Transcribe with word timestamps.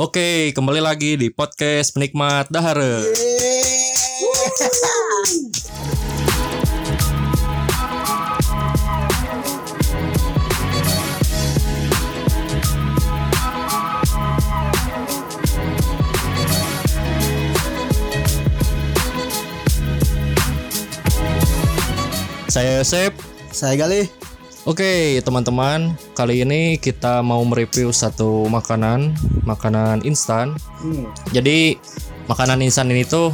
Oke, 0.00 0.56
kembali 0.56 0.80
lagi 0.80 1.12
di 1.20 1.28
podcast 1.28 1.92
penikmat 1.92 2.48
dahare. 2.48 3.04
Saya 22.48 22.80
Yosep. 22.80 23.12
Saya 23.52 23.76
Gali. 23.76 24.19
Oke, 24.68 25.16
teman-teman, 25.24 25.96
kali 26.12 26.44
ini 26.44 26.76
kita 26.76 27.24
mau 27.24 27.40
mereview 27.48 27.88
satu 27.96 28.44
makanan, 28.44 29.16
makanan 29.48 30.04
instan. 30.04 30.52
Hmm. 30.84 31.08
Jadi 31.32 31.80
makanan 32.28 32.60
instan 32.60 32.92
ini 32.92 33.08
tuh 33.08 33.32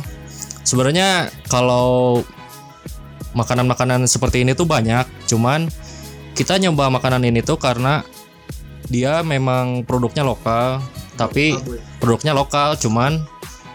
sebenarnya 0.62 1.26
kalau 1.50 2.22
makanan-makanan 3.34 4.06
seperti 4.06 4.46
ini 4.46 4.54
tuh 4.54 4.70
banyak, 4.70 5.02
cuman 5.26 5.66
kita 6.38 6.62
nyoba 6.62 6.94
makanan 6.94 7.26
ini 7.26 7.42
tuh 7.42 7.58
karena 7.58 8.06
dia 8.86 9.26
memang 9.26 9.82
produknya 9.82 10.22
lokal, 10.22 10.78
tapi 11.18 11.58
produknya 11.98 12.38
lokal, 12.38 12.78
cuman 12.78 13.18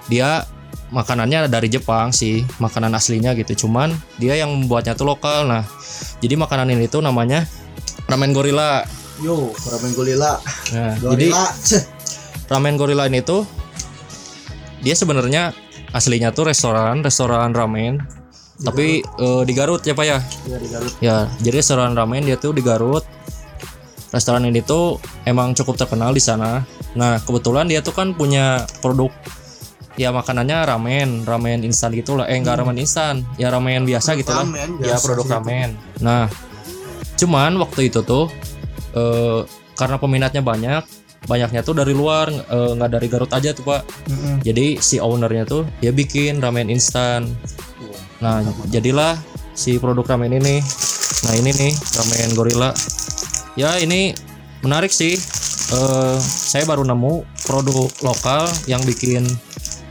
dia 0.08 0.48
makanannya 0.92 1.48
dari 1.48 1.72
Jepang 1.72 2.12
sih, 2.12 2.44
makanan 2.60 2.92
aslinya 2.94 3.32
gitu. 3.34 3.66
Cuman 3.66 3.92
dia 4.20 4.36
yang 4.36 4.52
membuatnya 4.52 4.94
tuh 4.94 5.08
lokal. 5.08 5.48
Nah, 5.48 5.64
jadi 6.20 6.36
makanan 6.36 6.70
ini 6.76 6.86
tuh 6.86 7.00
namanya 7.00 7.48
ramen 8.06 8.36
gorila. 8.36 8.84
Yo, 9.24 9.56
ramen 9.66 9.92
gorila. 9.96 10.38
Nah, 10.76 10.94
jadi 11.00 11.32
Gorila. 11.32 11.46
Ramen 12.52 12.76
gorila 12.76 13.08
ini 13.08 13.24
tuh 13.24 13.48
dia 14.84 14.92
sebenarnya 14.92 15.56
aslinya 15.94 16.36
tuh 16.36 16.50
restoran 16.50 17.00
restoran 17.00 17.56
ramen 17.56 18.02
tapi 18.60 19.00
eh, 19.00 19.42
di 19.48 19.54
Garut 19.56 19.80
ya 19.86 19.94
pak 19.94 20.06
ya 20.06 20.20
Ya 20.50 20.58
di 20.60 20.68
Garut. 20.68 20.94
ya 21.00 21.18
jadi 21.40 21.62
restoran 21.64 21.96
ramen 21.96 22.26
dia 22.26 22.36
tuh 22.36 22.52
di 22.52 22.60
Garut 22.60 23.06
restoran 24.12 24.44
ini 24.44 24.60
tuh 24.60 25.00
emang 25.24 25.56
cukup 25.56 25.80
terkenal 25.80 26.12
di 26.12 26.20
sana 26.20 26.66
nah 26.92 27.22
kebetulan 27.24 27.72
dia 27.72 27.80
tuh 27.80 27.96
kan 27.96 28.12
punya 28.12 28.68
produk 28.84 29.14
ya 30.02 30.10
makanannya 30.10 30.58
ramen 30.66 31.10
ramen 31.30 31.62
instan 31.62 31.94
gitu 31.94 32.18
lah 32.18 32.26
eh 32.26 32.34
enggak 32.42 32.66
ramen 32.66 32.82
instan. 32.82 33.22
Ya 33.38 33.54
ramen 33.54 33.86
biasa 33.86 34.18
gitu 34.18 34.34
lah. 34.34 34.50
ya 34.82 34.98
produk 34.98 35.26
gitu. 35.30 35.34
ramen. 35.38 35.78
Nah 36.02 36.26
cuman 37.22 37.54
waktu 37.62 37.94
itu 37.94 38.02
tuh 38.02 38.34
eh, 38.98 39.46
karena 39.78 40.02
peminatnya 40.02 40.42
banyak 40.42 40.84
banyaknya 41.30 41.62
tuh 41.62 41.78
dari 41.78 41.94
luar 41.94 42.34
eh, 42.34 42.72
nggak 42.74 42.92
dari 42.98 43.08
Garut 43.14 43.30
aja 43.30 43.54
tuh 43.54 43.62
pak. 43.62 43.86
Mm-mm. 44.10 44.42
jadi 44.42 44.82
si 44.82 44.98
ownernya 44.98 45.46
tuh 45.46 45.70
dia 45.78 45.94
bikin 45.94 46.42
ramen 46.42 46.74
instan. 46.74 47.30
Nah 48.26 48.42
jadilah 48.74 49.14
si 49.54 49.78
produk 49.78 50.18
ramen 50.18 50.34
ini. 50.34 50.58
Nah 51.30 51.34
ini 51.38 51.54
nih 51.54 51.72
ramen 51.78 52.30
gorila. 52.34 52.74
Ya 53.54 53.78
ini 53.78 54.18
menarik 54.66 54.90
sih. 54.90 55.14
Eh, 55.72 56.18
saya 56.20 56.68
baru 56.68 56.84
nemu 56.84 57.24
produk 57.48 57.88
lokal 58.04 58.44
yang 58.68 58.84
bikin 58.84 59.24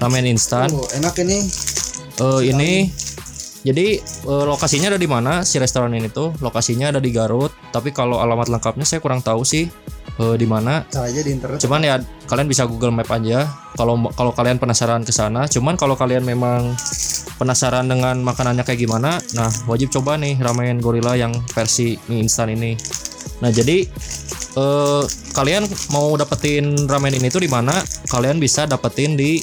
ramen 0.00 0.26
instan. 0.26 0.72
Oh, 0.72 0.88
enak 0.96 1.14
ini. 1.22 1.38
Eh, 2.20 2.40
ini. 2.48 2.72
Jadi 3.60 4.00
eh, 4.00 4.44
lokasinya 4.48 4.88
ada 4.88 5.00
di 5.00 5.04
mana 5.04 5.44
si 5.44 5.60
restoran 5.60 5.92
ini 5.92 6.08
tuh? 6.08 6.32
Lokasinya 6.40 6.96
ada 6.96 7.00
di 7.00 7.12
Garut. 7.12 7.52
Tapi 7.70 7.92
kalau 7.92 8.16
alamat 8.18 8.48
lengkapnya 8.48 8.88
saya 8.88 9.04
kurang 9.04 9.20
tahu 9.20 9.44
sih 9.44 9.68
eh, 10.16 10.36
di 10.40 10.46
mana. 10.48 10.88
Cari 10.88 11.12
aja 11.12 11.20
di 11.20 11.30
internet. 11.30 11.60
cuman 11.60 11.80
ya 11.84 12.00
kalian 12.24 12.48
bisa 12.48 12.64
Google 12.64 12.96
Map 12.96 13.12
aja. 13.12 13.44
Kalau 13.76 14.00
kalau 14.16 14.32
kalian 14.32 14.56
penasaran 14.56 15.04
ke 15.04 15.12
sana. 15.12 15.44
Cuman 15.44 15.76
kalau 15.76 15.92
kalian 15.92 16.24
memang 16.24 16.72
penasaran 17.40 17.88
dengan 17.88 18.20
makanannya 18.20 18.68
kayak 18.68 18.84
gimana 18.84 19.16
nah 19.32 19.48
wajib 19.64 19.88
coba 19.88 20.20
nih 20.20 20.36
ramen 20.36 20.76
gorila 20.76 21.16
yang 21.16 21.32
versi 21.56 21.96
mie 22.12 22.20
instan 22.28 22.52
ini. 22.52 22.76
Nah 23.40 23.48
jadi 23.48 23.88
eh, 24.56 25.02
kalian 25.32 25.64
mau 25.92 26.12
dapetin 26.20 26.84
ramen 26.84 27.16
ini 27.16 27.32
tuh 27.32 27.40
di 27.40 27.48
mana? 27.48 27.80
Kalian 28.12 28.36
bisa 28.36 28.68
dapetin 28.68 29.16
di 29.16 29.40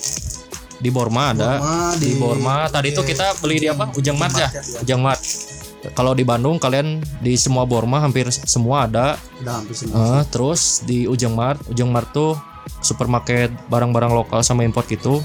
di 0.78 0.90
Borma 0.90 1.34
ada 1.34 1.58
Borma, 1.58 1.78
di, 1.98 2.14
di- 2.14 2.18
Borma 2.18 2.56
tadi 2.70 2.94
tuh 2.94 3.02
kita 3.02 3.34
beli 3.42 3.66
di 3.66 3.68
apa 3.68 3.90
Ujang 3.94 4.18
Mart 4.18 4.34
ya 4.34 4.48
Market 4.48 4.64
ya. 4.64 4.80
Ujang 4.86 5.02
Mart 5.02 5.22
kalau 5.94 6.12
di 6.12 6.26
Bandung 6.26 6.58
kalian 6.58 7.00
di 7.22 7.38
semua 7.38 7.64
Borma 7.64 8.02
hampir 8.02 8.28
semua 8.30 8.86
ada 8.86 9.16
Udah 9.40 9.62
hampir 9.62 9.76
semua. 9.78 10.20
Eh, 10.20 10.24
terus 10.28 10.84
di 10.84 11.06
Ujung 11.06 11.38
Mart, 11.38 11.62
Ujung 11.70 11.94
Mart 11.94 12.12
tuh 12.12 12.36
supermarket 12.82 13.54
barang-barang 13.72 14.12
lokal 14.12 14.44
sama 14.44 14.68
import 14.68 14.90
gitu 14.90 15.24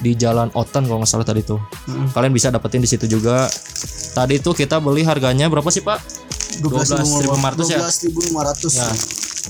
di 0.00 0.16
Jalan 0.16 0.48
Otan 0.56 0.88
kalau 0.88 1.04
nggak 1.04 1.10
salah 1.12 1.26
tadi 1.28 1.44
tuh. 1.44 1.60
Mm-mm. 1.86 2.08
Kalian 2.16 2.32
bisa 2.32 2.48
dapetin 2.48 2.80
di 2.80 2.88
situ 2.88 3.04
juga. 3.04 3.44
Tadi 4.16 4.40
tuh 4.40 4.56
kita 4.56 4.80
beli 4.80 5.04
harganya 5.04 5.46
berapa 5.46 5.68
sih 5.68 5.84
Pak? 5.84 6.00
12.500 6.64 7.68
ya? 7.68 7.78
12.500. 7.84 8.80
Ya. 8.80 8.88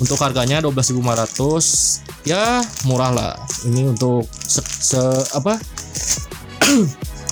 Untuk 0.02 0.18
harganya 0.18 0.58
12.500 0.58 2.26
ya 2.26 2.60
murah 2.84 3.10
lah. 3.14 3.32
Ini 3.62 3.88
untuk 3.88 4.24
se, 4.30 4.60
se- 4.62 5.26
apa? 5.32 5.60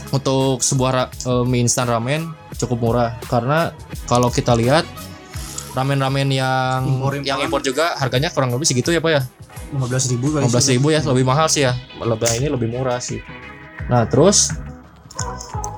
untuk 0.08 0.60
sebuah 0.60 0.90
ra- 0.90 1.12
eh, 1.12 1.44
mie 1.44 1.62
instan 1.62 1.84
ramen 1.84 2.32
cukup 2.56 2.78
murah 2.80 3.10
karena 3.28 3.70
kalau 4.04 4.28
kita 4.28 4.52
lihat 4.52 4.82
ramen-ramen 5.72 6.26
yang 6.26 6.80
Impor-imporan. 6.82 7.22
yang 7.22 7.38
impor 7.38 7.60
juga 7.60 7.94
harganya 7.94 8.32
kurang 8.32 8.50
lebih 8.50 8.66
segitu 8.66 8.90
ya 8.90 8.98
Pak 8.98 9.12
ya? 9.12 9.22
15.000 9.68 10.16
kali. 10.32 10.44
15 10.48 10.72
ribu 10.74 10.86
ya 10.88 11.00
lebih 11.04 11.22
mahal 11.22 11.46
sih 11.46 11.62
ya 11.62 11.76
lebih 12.00 12.24
ini 12.34 12.48
lebih 12.48 12.68
murah 12.72 12.98
sih 12.98 13.20
nah 13.86 14.08
terus 14.08 14.48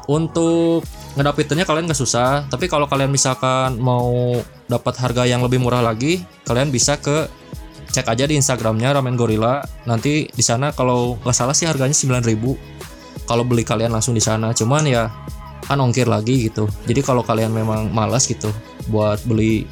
untuk 0.06 0.87
ngedapetinnya 1.19 1.66
kalian 1.66 1.91
nggak 1.91 1.99
susah 1.99 2.47
tapi 2.47 2.71
kalau 2.71 2.87
kalian 2.87 3.10
misalkan 3.10 3.77
mau 3.77 4.39
dapat 4.66 4.94
harga 4.97 5.27
yang 5.27 5.43
lebih 5.43 5.59
murah 5.59 5.83
lagi 5.83 6.22
kalian 6.47 6.71
bisa 6.71 6.94
ke 6.97 7.27
cek 7.91 8.06
aja 8.06 8.25
di 8.27 8.39
instagramnya 8.39 8.95
ramen 8.95 9.19
gorila 9.19 9.61
nanti 9.87 10.31
di 10.31 10.45
sana 10.45 10.71
kalau 10.71 11.19
nggak 11.23 11.37
salah 11.37 11.55
sih 11.55 11.67
harganya 11.67 11.95
9000 11.95 13.27
kalau 13.27 13.43
beli 13.43 13.67
kalian 13.67 13.91
langsung 13.91 14.15
di 14.15 14.23
sana 14.23 14.55
cuman 14.55 14.87
ya 14.87 15.11
kan 15.67 15.78
ongkir 15.78 16.06
lagi 16.06 16.51
gitu 16.51 16.71
jadi 16.87 17.03
kalau 17.03 17.23
kalian 17.23 17.51
memang 17.51 17.91
malas 17.91 18.27
gitu 18.31 18.51
buat 18.91 19.23
beli 19.27 19.67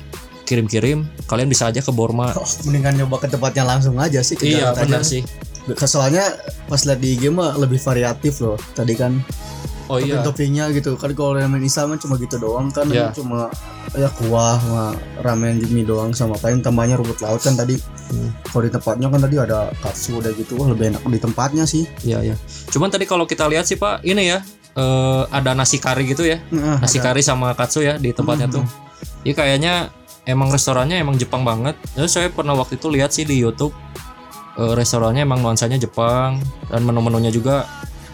kirim-kirim 0.47 1.05
kalian 1.29 1.49
bisa 1.51 1.69
aja 1.71 1.79
ke 1.84 1.93
Borma 1.95 2.33
Oh, 2.39 2.49
mendingan 2.67 2.99
nyoba 2.99 3.23
ke 3.23 3.29
tempatnya 3.31 3.62
langsung 3.67 3.99
aja 4.01 4.23
sih. 4.23 4.39
iya 4.43 4.75
benar 4.75 5.03
sih 5.06 5.23
Soalnya 5.77 6.25
pas 6.65 6.81
lihat 6.89 7.00
di 7.03 7.19
IG 7.19 7.29
mah 7.29 7.59
lebih 7.61 7.77
variatif 7.83 8.41
loh. 8.41 8.56
Tadi 8.73 8.97
kan 8.97 9.21
oh 9.93 10.00
iya 10.00 10.21
topping-toppingnya 10.21 10.73
gitu. 10.73 10.97
Kan 10.97 11.12
kalau 11.12 11.37
ramen 11.37 11.61
instan 11.61 11.93
mah 11.93 12.00
cuma 12.00 12.17
gitu 12.17 12.41
doang 12.41 12.73
kan. 12.73 12.89
Iya. 12.89 13.12
Cuma 13.12 13.53
ya 13.97 14.09
kuah 14.12 14.60
sama 14.60 14.84
ramen 15.25 15.65
mie 15.72 15.87
doang 15.87 16.12
sama 16.12 16.37
paling 16.37 16.60
tambahnya 16.60 17.00
rumput 17.00 17.21
laut 17.25 17.41
kan 17.41 17.56
tadi. 17.56 17.78
Hmm. 18.09 18.32
Kalau 18.49 18.62
di 18.65 18.72
tempatnya 18.72 19.06
kan 19.09 19.21
tadi 19.21 19.37
ada 19.41 19.59
katsu 19.81 20.21
udah 20.21 20.32
gitu. 20.37 20.56
Wah, 20.60 20.69
lebih 20.72 20.93
enak 20.93 21.03
di 21.09 21.21
tempatnya 21.21 21.65
sih. 21.65 21.88
Iya 22.04 22.32
ya. 22.32 22.37
Cuman 22.72 22.93
tadi 22.93 23.09
kalau 23.09 23.25
kita 23.25 23.49
lihat 23.49 23.65
sih 23.65 23.81
Pak, 23.81 24.04
ini 24.04 24.32
ya 24.32 24.44
eh, 24.76 25.22
ada 25.32 25.56
nasi 25.56 25.81
kari 25.81 26.09
gitu 26.09 26.25
ya, 26.25 26.41
Heeh, 26.41 26.76
nasi 26.81 26.99
ada. 27.00 27.12
kari 27.12 27.21
sama 27.25 27.53
katsu 27.56 27.84
ya 27.84 27.97
di 27.97 28.12
tempatnya 28.12 28.49
tuh. 28.49 28.65
Iya 29.25 29.34
kayaknya 29.34 29.75
emang 30.28 30.53
restorannya 30.53 31.00
emang 31.00 31.16
Jepang 31.16 31.43
banget. 31.44 31.76
Terus 31.97 32.12
saya 32.12 32.28
pernah 32.28 32.53
waktu 32.56 32.76
itu 32.76 32.88
lihat 32.93 33.12
sih 33.12 33.25
di 33.25 33.41
YouTube 33.41 33.72
eh, 34.60 34.72
restorannya 34.76 35.25
emang 35.25 35.41
nuansanya 35.41 35.81
Jepang 35.81 36.41
dan 36.69 36.81
menu-menunya 36.84 37.32
juga 37.32 37.65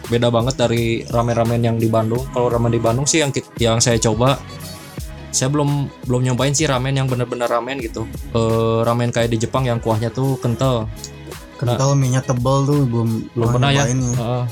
beda 0.05 0.29
banget 0.29 0.55
dari 0.61 1.01
ramen-ramen 1.09 1.61
yang 1.65 1.77
di 1.81 1.89
Bandung. 1.89 2.23
Kalau 2.31 2.53
ramen 2.53 2.73
di 2.73 2.81
Bandung 2.83 3.09
sih 3.09 3.25
yang 3.25 3.33
yang 3.57 3.79
saya 3.81 3.97
coba 3.97 4.37
saya 5.35 5.51
belum 5.51 5.91
belum 6.07 6.21
nyobain 6.31 6.55
sih 6.55 6.65
ramen 6.65 6.95
yang 6.95 7.11
bener-bener 7.11 7.51
ramen 7.51 7.83
gitu. 7.83 8.07
Eh, 8.33 8.81
ramen 8.87 9.11
kayak 9.11 9.35
di 9.35 9.39
Jepang 9.43 9.67
yang 9.67 9.83
kuahnya 9.83 10.15
tuh 10.15 10.39
kental. 10.39 10.87
kental 11.55 11.95
minyak 11.97 12.27
tebal 12.29 12.67
tuh 12.67 12.85
belum 12.85 13.31
belum 13.33 13.49
pernah 13.57 13.71
ya. 13.73 13.87
Heeh. 13.89 14.45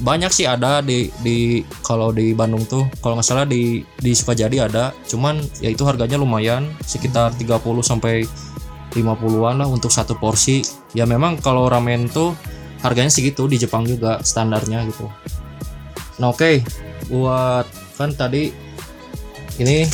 banyak 0.00 0.32
sih 0.32 0.48
ada 0.48 0.80
di 0.80 1.12
di 1.20 1.60
kalau 1.84 2.08
di 2.08 2.32
Bandung 2.32 2.64
tuh 2.64 2.88
kalau 3.04 3.20
nggak 3.20 3.28
salah 3.28 3.44
di 3.44 3.84
di 4.00 4.16
Sukajadi 4.16 4.56
ada 4.56 4.96
cuman 5.04 5.44
ya 5.60 5.68
itu 5.68 5.84
harganya 5.84 6.16
lumayan 6.16 6.72
sekitar 6.80 7.36
30 7.36 7.60
sampai 7.84 8.24
50-an 8.96 9.60
lah 9.60 9.68
untuk 9.68 9.92
satu 9.92 10.16
porsi 10.16 10.64
ya 10.96 11.04
memang 11.04 11.38
kalau 11.38 11.68
ramen 11.68 12.08
tuh 12.08 12.32
harganya 12.80 13.12
segitu 13.12 13.44
di 13.44 13.60
Jepang 13.60 13.84
juga 13.84 14.24
standarnya 14.24 14.88
gitu 14.88 15.04
nah 16.16 16.32
oke 16.32 16.64
buat 17.12 17.68
kan 18.00 18.16
tadi 18.16 18.69
ini 19.60 19.84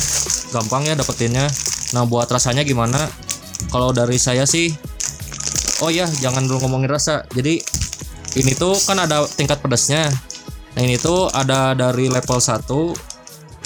gampang 0.49 0.83
ya 0.83 0.93
dapetinnya. 0.93 1.45
Nah 1.91 2.03
buat 2.03 2.25
rasanya 2.25 2.63
gimana? 2.63 3.07
Kalau 3.67 3.91
dari 3.91 4.15
saya 4.15 4.43
sih 4.43 4.71
oh 5.79 5.89
ya 5.89 6.07
jangan 6.15 6.43
dulu 6.43 6.63
ngomongin 6.63 6.89
rasa. 6.89 7.27
Jadi 7.29 7.59
ini 8.35 8.51
tuh 8.53 8.75
kan 8.79 8.97
ada 8.97 9.25
tingkat 9.27 9.59
pedasnya 9.59 10.07
nah 10.71 10.85
ini 10.85 10.93
tuh 10.95 11.25
ada 11.27 11.73
dari 11.73 12.05
level 12.05 12.37
1 12.37 12.69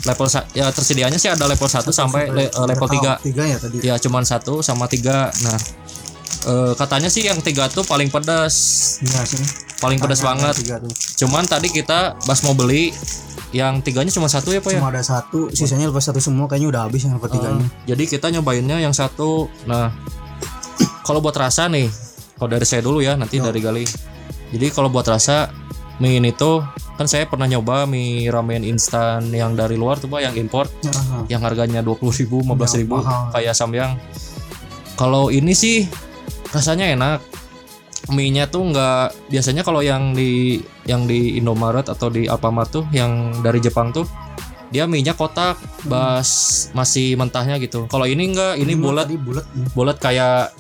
level 0.01 0.27
ya 0.53 0.71
tersedianya 0.71 1.19
sih 1.19 1.27
ada 1.27 1.43
level 1.43 1.67
1 1.67 1.83
sampai 1.91 2.31
le- 2.31 2.47
eh, 2.47 2.65
level 2.65 2.87
3 2.87 3.19
tiga. 3.19 3.43
ya 3.43 3.57
tadi. 3.59 3.77
Ya 3.83 3.95
cuman 3.99 4.23
satu 4.23 4.63
sama 4.63 4.87
tiga. 4.87 5.27
Nah 5.41 5.59
Eh, 6.41 6.73
katanya 6.73 7.05
sih 7.05 7.21
yang 7.21 7.37
tiga 7.37 7.69
tuh 7.69 7.85
paling 7.85 8.09
pedas 8.09 8.55
Iya 8.97 9.21
sih. 9.21 9.37
paling 9.77 10.01
pedas 10.01 10.25
banget. 10.25 10.57
tuh. 10.57 10.89
cuman 11.19 11.45
tadi 11.45 11.69
kita 11.69 12.17
pas 12.17 12.39
mau 12.41 12.57
beli 12.57 12.89
yang 13.51 13.79
tiganya 13.79 14.07
cuma 14.09 14.25
satu 14.25 14.51
ya 14.51 14.59
pak 14.59 14.71
ya 14.71 14.79
Cuma 14.79 14.89
ada 14.89 15.03
satu, 15.03 15.51
sisanya 15.51 15.91
lepas 15.91 16.03
satu 16.03 16.19
semua 16.19 16.47
kayaknya 16.47 16.71
udah 16.71 16.81
habis 16.87 17.03
yang 17.03 17.19
ketiganya. 17.19 17.67
jadi 17.83 18.03
kita 18.07 18.27
nyobainnya 18.31 18.79
yang 18.79 18.95
satu 18.95 19.51
nah 19.67 19.91
kalau 21.03 21.19
buat 21.19 21.35
rasa 21.35 21.67
nih 21.67 21.91
kalau 22.35 22.49
dari 22.49 22.63
saya 22.63 22.81
dulu 22.81 23.03
ya 23.03 23.19
nanti 23.19 23.37
dari 23.37 23.59
Gali 23.59 23.83
jadi 24.51 24.71
kalau 24.71 24.87
buat 24.87 25.03
rasa 25.03 25.51
mie 25.99 26.17
ini 26.17 26.31
tuh 26.31 26.63
kan 26.95 27.05
saya 27.05 27.25
pernah 27.25 27.45
nyoba 27.45 27.85
mie 27.85 28.25
ramen 28.27 28.63
instan 28.63 29.29
yang 29.29 29.53
dari 29.53 29.75
luar 29.75 29.99
tuh 29.99 30.07
pak 30.07 30.21
yang 30.23 30.35
import 30.35 30.71
Aha. 30.87 31.27
yang 31.27 31.41
harganya 31.41 31.83
20.000 31.83 32.07
ribu, 32.23 32.37
ribu, 32.41 32.95
Ya, 32.97 33.03
mahal. 33.03 33.23
kayak 33.33 33.53
samyang. 33.53 33.91
Kalau 34.95 35.29
ini 35.29 35.53
sih 35.53 35.89
rasanya 36.49 36.89
enak. 36.93 37.19
Mie-nya 38.09 38.49
tuh 38.49 38.73
nggak 38.73 39.29
biasanya 39.29 39.61
kalau 39.61 39.85
yang 39.85 40.17
di 40.17 40.57
yang 40.89 41.05
di 41.05 41.37
Indomaret 41.37 41.85
atau 41.85 42.09
di 42.09 42.25
Alfamart 42.25 42.69
tuh 42.73 42.83
yang 42.89 43.29
dari 43.45 43.61
Jepang 43.61 43.93
tuh 43.93 44.09
dia 44.71 44.87
mie-nya 44.87 45.13
kotak, 45.19 45.59
bas 45.83 46.29
masih 46.71 47.19
mentahnya 47.19 47.59
gitu. 47.59 47.91
Kalau 47.91 48.07
ini 48.07 48.31
enggak, 48.31 48.55
ini 48.55 48.73
mah 48.79 48.83
bulat 48.87 49.05
Tadi 49.11 49.17
bulat. 49.19 49.45
bulat 49.75 49.97
kayak 49.99 50.55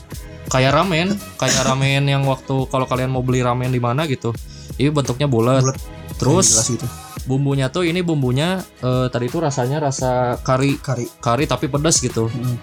kayak 0.51 0.71
ramen, 0.75 1.15
kayak 1.39 1.63
ramen 1.63 2.03
yang 2.11 2.27
waktu 2.27 2.67
kalau 2.67 2.83
kalian 2.83 3.07
mau 3.07 3.23
beli 3.23 3.39
ramen 3.39 3.71
di 3.71 3.79
mana 3.79 4.03
gitu. 4.11 4.35
Ini 4.75 4.91
bentuknya 4.91 5.31
bulat. 5.31 5.63
Bulat. 5.63 5.79
Terus 6.19 6.47
gitu. 6.67 6.85
bumbunya 7.23 7.71
tuh 7.71 7.87
ini 7.87 8.03
bumbunya 8.03 8.59
eh, 8.83 9.07
tadi 9.07 9.31
itu 9.31 9.39
rasanya 9.39 9.87
rasa 9.89 10.35
kari 10.43 10.75
Kari. 10.77 11.07
kari 11.23 11.47
tapi 11.47 11.71
pedas 11.71 12.03
gitu. 12.03 12.27
Hmm. 12.27 12.59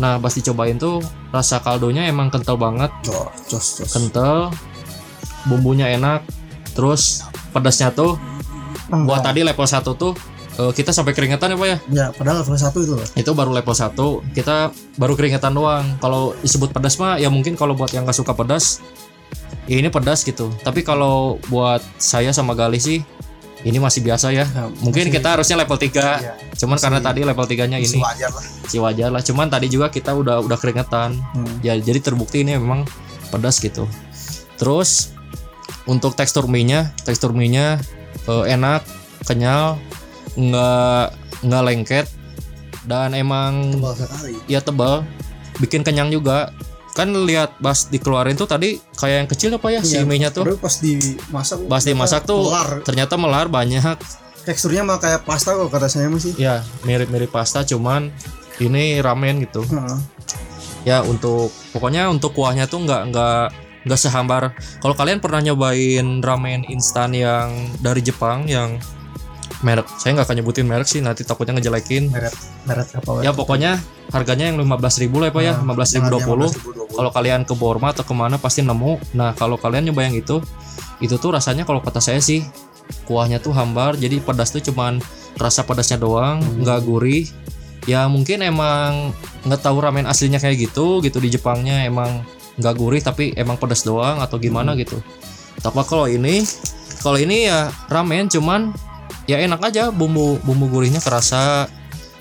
Nah, 0.00 0.16
pas 0.16 0.32
dicobain 0.32 0.74
tuh 0.74 1.04
rasa 1.28 1.60
kaldonya 1.60 2.08
emang 2.08 2.32
kental 2.32 2.56
banget, 2.56 2.88
Oh, 3.12 3.28
jos 3.46 3.78
jos. 3.78 3.92
kental. 3.92 4.48
Bumbunya 5.44 5.92
enak. 5.92 6.24
Terus 6.72 7.20
pedasnya 7.52 7.92
tuh 7.92 8.16
buat 8.88 9.20
tadi 9.20 9.44
level 9.44 9.62
1 9.62 9.84
tuh 9.94 10.12
eh, 10.56 10.72
kita 10.72 10.90
sampai 10.90 11.12
keringetan 11.12 11.52
ya, 11.52 11.56
Pak 11.56 11.68
ya. 11.68 11.76
Ya, 11.92 12.06
padahal 12.10 12.42
level 12.42 12.56
satu 12.56 12.78
itu 12.80 12.92
loh. 12.96 13.06
Itu 13.12 13.30
baru 13.32 13.52
level 13.52 13.74
1, 13.74 13.92
kita 14.32 14.56
baru 14.96 15.14
keringetan 15.14 15.52
doang. 15.52 15.84
Kalau 16.00 16.32
disebut 16.40 16.72
pedas 16.72 16.96
mah 16.96 17.16
ya 17.16 17.28
mungkin 17.28 17.54
kalau 17.54 17.76
buat 17.76 17.92
yang 17.92 18.02
gak 18.04 18.16
suka 18.16 18.32
pedas 18.32 18.80
ya 19.66 19.78
ini 19.78 19.88
pedas 19.88 20.24
gitu. 20.24 20.48
Tapi 20.60 20.82
kalau 20.82 21.38
buat 21.46 21.84
saya 21.96 22.32
sama 22.32 22.56
Gali 22.56 22.80
sih 22.80 22.98
ini 23.62 23.76
masih 23.76 24.00
biasa 24.00 24.30
ya. 24.30 24.44
Ya, 24.44 24.66
Mungkin 24.78 25.04
masih- 25.04 25.14
kita 25.14 25.28
harusnya 25.30 25.56
level 25.56 25.76
3. 25.76 26.18
Iya. 26.18 26.32
Cuman 26.56 26.76
karena 26.76 26.96
Masih- 26.96 27.08
tadi 27.08 27.20
level 27.22 27.46
3-nya 27.46 27.76
Masih 27.76 27.92
ini 27.92 27.98
wajar 28.00 28.30
lah. 28.30 28.44
si 28.64 28.76
wajar 28.76 29.08
lah. 29.10 29.22
Cuman 29.22 29.46
tadi 29.46 29.66
juga 29.66 29.86
kita 29.88 30.10
udah 30.12 30.40
udah 30.40 30.56
keringetan. 30.56 31.20
Hmm. 31.30 31.60
ya 31.60 31.74
jadi 31.74 32.00
terbukti 32.00 32.40
ini 32.40 32.54
memang 32.54 32.84
pedas 33.28 33.56
gitu 33.56 33.86
terus 34.56 35.14
untuk 35.84 36.12
tekstur 36.12 36.44
mie 36.44 36.62
nya 36.62 36.80
tekstur 37.00 37.30
mie 37.30 37.48
nya 37.48 37.66
enak 38.26 38.82
kenyal 39.22 39.78
nggak 40.34 41.04
nggak 41.40 41.62
lengket 41.64 42.06
dan 42.82 43.12
emang 43.12 43.72
Tebal 43.72 43.94
sekali. 43.94 44.32
ya 44.46 44.60
tebal 44.60 45.06
bikin 45.58 45.80
kenyang 45.80 46.08
juga 46.08 46.50
kan 46.90 47.06
lihat 47.06 47.56
pas 47.56 47.86
dikeluarin 47.86 48.34
tuh 48.34 48.44
tadi 48.44 48.82
kayak 48.94 49.16
yang 49.16 49.28
kecil 49.28 49.48
apa 49.52 49.68
ya 49.70 49.80
si 49.80 49.96
Iya, 49.96 50.02
mie 50.02 50.18
nya 50.18 50.30
tuh 50.30 50.44
pas 50.56 50.74
dimasak 50.74 51.58
pas 51.64 51.82
dimasak 51.82 52.22
tuh 52.24 52.44
melar. 52.44 52.82
ternyata 52.82 53.14
melar 53.14 53.46
banyak 53.46 53.82
Teksturnya 54.40 54.80
mah 54.80 54.96
kayak 54.96 55.22
pasta 55.22 55.52
kalau 55.52 55.68
kata 55.68 55.86
saya 55.86 56.08
masih. 56.08 56.32
ya 56.34 56.64
mirip-mirip 56.82 57.28
pasta 57.28 57.60
cuman 57.60 58.08
ini 58.58 58.98
ramen 58.98 59.40
gitu 59.40 59.62
Heeh. 59.62 59.98
ya 60.82 60.98
untuk 61.02 61.52
pokoknya 61.70 62.08
untuk 62.08 62.32
kuahnya 62.32 62.64
tuh 62.64 62.82
nggak 62.82 63.02
nggak 63.08 63.42
nggak 63.80 64.00
sehambar 64.00 64.52
kalau 64.80 64.92
kalian 64.92 65.20
pernah 65.20 65.40
nyobain 65.40 66.20
ramen 66.20 66.64
instan 66.66 67.12
yang 67.12 67.48
dari 67.78 68.00
Jepang 68.00 68.44
yang 68.44 68.76
merek. 69.60 69.86
Saya 70.00 70.16
nggak 70.16 70.26
akan 70.28 70.36
nyebutin 70.40 70.66
merek 70.66 70.88
sih 70.88 71.00
nanti 71.04 71.22
takutnya 71.24 71.56
ngejelekin. 71.60 72.08
Meret 72.12 72.34
meret 72.64 72.88
apa? 72.96 73.20
ya 73.20 73.32
pokoknya 73.32 73.80
harganya 74.10 74.50
yang 74.50 74.56
15.000 74.58 75.04
ribu 75.06 75.16
lah 75.20 75.28
ya 75.30 75.34
pak 75.36 75.42
ya. 75.44 75.52
Nah, 75.60 75.74
15.000 75.76 75.96
yang 75.96 76.06
20 76.08 76.90
15.020. 76.90 76.96
kalau 76.96 77.10
kalian 77.14 77.40
ke 77.44 77.54
Borma 77.54 77.88
atau 77.92 78.04
ke 78.04 78.14
mana 78.16 78.36
pasti 78.40 78.64
nemu. 78.64 79.16
Nah 79.16 79.36
kalau 79.36 79.60
kalian 79.60 79.92
nyoba 79.92 80.08
yang 80.08 80.16
itu 80.16 80.40
itu 81.00 81.14
tuh 81.16 81.30
rasanya 81.32 81.64
kalau 81.68 81.80
kata 81.80 82.00
saya 82.00 82.20
sih 82.20 82.44
kuahnya 83.06 83.38
tuh 83.38 83.54
hambar 83.54 83.94
jadi 83.94 84.18
pedas 84.18 84.50
tuh 84.50 84.60
cuman 84.60 84.98
rasa 85.38 85.62
pedasnya 85.62 86.00
doang 86.00 86.40
nggak 86.60 86.80
gurih. 86.84 87.28
Ya 87.88 88.04
mungkin 88.08 88.44
emang 88.44 89.12
nggak 89.44 89.60
tahu 89.60 89.80
ramen 89.80 90.04
aslinya 90.04 90.36
kayak 90.36 90.68
gitu 90.68 91.00
gitu 91.00 91.16
di 91.16 91.32
Jepangnya 91.32 91.84
emang 91.88 92.24
nggak 92.60 92.74
gurih 92.76 93.00
tapi 93.00 93.32
emang 93.36 93.56
pedas 93.56 93.84
doang 93.84 94.20
atau 94.20 94.36
gimana 94.36 94.76
gitu. 94.76 95.00
Tapi 95.60 95.80
kalau 95.84 96.08
ini 96.08 96.44
kalau 97.00 97.16
ini 97.16 97.48
ya 97.48 97.72
ramen 97.88 98.28
cuman 98.28 98.72
ya 99.30 99.38
enak 99.38 99.62
aja 99.62 99.94
bumbu 99.94 100.42
bumbu 100.42 100.66
gurihnya 100.66 100.98
kerasa 100.98 101.70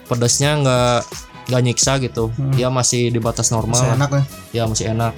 pedasnya 0.06 0.62
nggak 0.62 1.02
nggak 1.50 1.62
nyiksa 1.66 1.98
gitu. 1.98 2.30
Hmm. 2.30 2.54
ya 2.54 2.70
masih 2.70 3.10
di 3.10 3.18
batas 3.18 3.50
normal. 3.50 3.82
Masih 3.82 3.98
enak 3.98 4.10
lah. 4.14 4.26
ya 4.54 4.64
masih 4.70 4.86
enak. 4.94 5.14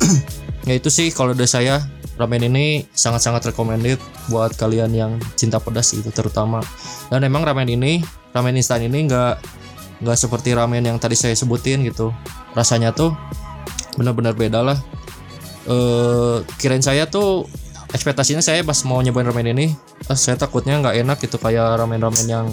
Ya 0.62 0.78
itu 0.78 0.94
sih 0.94 1.10
kalau 1.10 1.34
dari 1.34 1.50
saya 1.50 1.82
ramen 2.14 2.46
ini 2.46 2.86
sangat-sangat 2.94 3.50
recommended 3.50 3.98
buat 4.30 4.54
kalian 4.54 4.94
yang 4.94 5.18
cinta 5.34 5.58
pedas 5.58 5.90
itu 5.90 6.06
terutama. 6.14 6.62
Dan 7.10 7.26
emang 7.26 7.42
ramen 7.42 7.66
ini 7.66 7.98
ramen 8.30 8.54
instan 8.54 8.86
ini 8.86 9.10
nggak 9.10 9.42
nggak 10.06 10.14
seperti 10.14 10.54
ramen 10.54 10.86
yang 10.86 11.02
tadi 11.02 11.18
saya 11.18 11.34
sebutin 11.34 11.82
gitu. 11.82 12.14
Rasanya 12.54 12.94
tuh 12.94 13.10
benar-benar 13.98 14.38
beda 14.38 14.62
lah. 14.62 14.78
Eh 15.66 16.46
kirain 16.62 16.78
saya 16.78 17.10
tuh 17.10 17.50
ekspektasinya 17.92 18.40
saya 18.40 18.64
pas 18.64 18.80
mau 18.88 19.00
nyobain 19.04 19.28
ramen 19.28 19.52
ini 19.52 19.66
ah, 20.08 20.16
saya 20.16 20.36
takutnya 20.40 20.80
nggak 20.80 20.96
enak 21.04 21.18
gitu 21.20 21.36
kayak 21.36 21.76
ramen-ramen 21.78 22.26
yang 22.26 22.46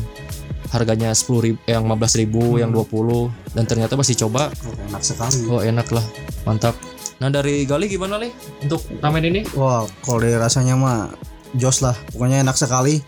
harganya 0.69 1.09
10 1.09 1.25
ribu, 1.41 1.59
yang 1.65 1.81
15 1.89 2.21
ribu, 2.21 2.44
yang 2.62 2.69
20 2.69 3.57
dan 3.57 3.63
ternyata 3.65 3.97
pas 3.97 4.06
dicoba 4.06 4.53
Oh, 4.53 4.75
enak 4.94 5.01
sekali. 5.01 5.39
Oh 5.50 5.62
enak 5.65 5.88
lah, 5.89 6.06
mantap. 6.45 6.77
Nah 7.19 7.27
dari 7.33 7.65
Gali 7.65 7.89
gimana 7.89 8.21
nih 8.21 8.31
untuk 8.63 8.86
ramen 9.01 9.25
ini? 9.25 9.41
Wah, 9.57 9.89
kalau 10.06 10.21
dari 10.21 10.38
rasanya 10.38 10.77
mah 10.77 11.09
jos 11.57 11.81
lah. 11.81 11.97
Pokoknya 12.13 12.45
enak 12.45 12.56
sekali. 12.56 13.01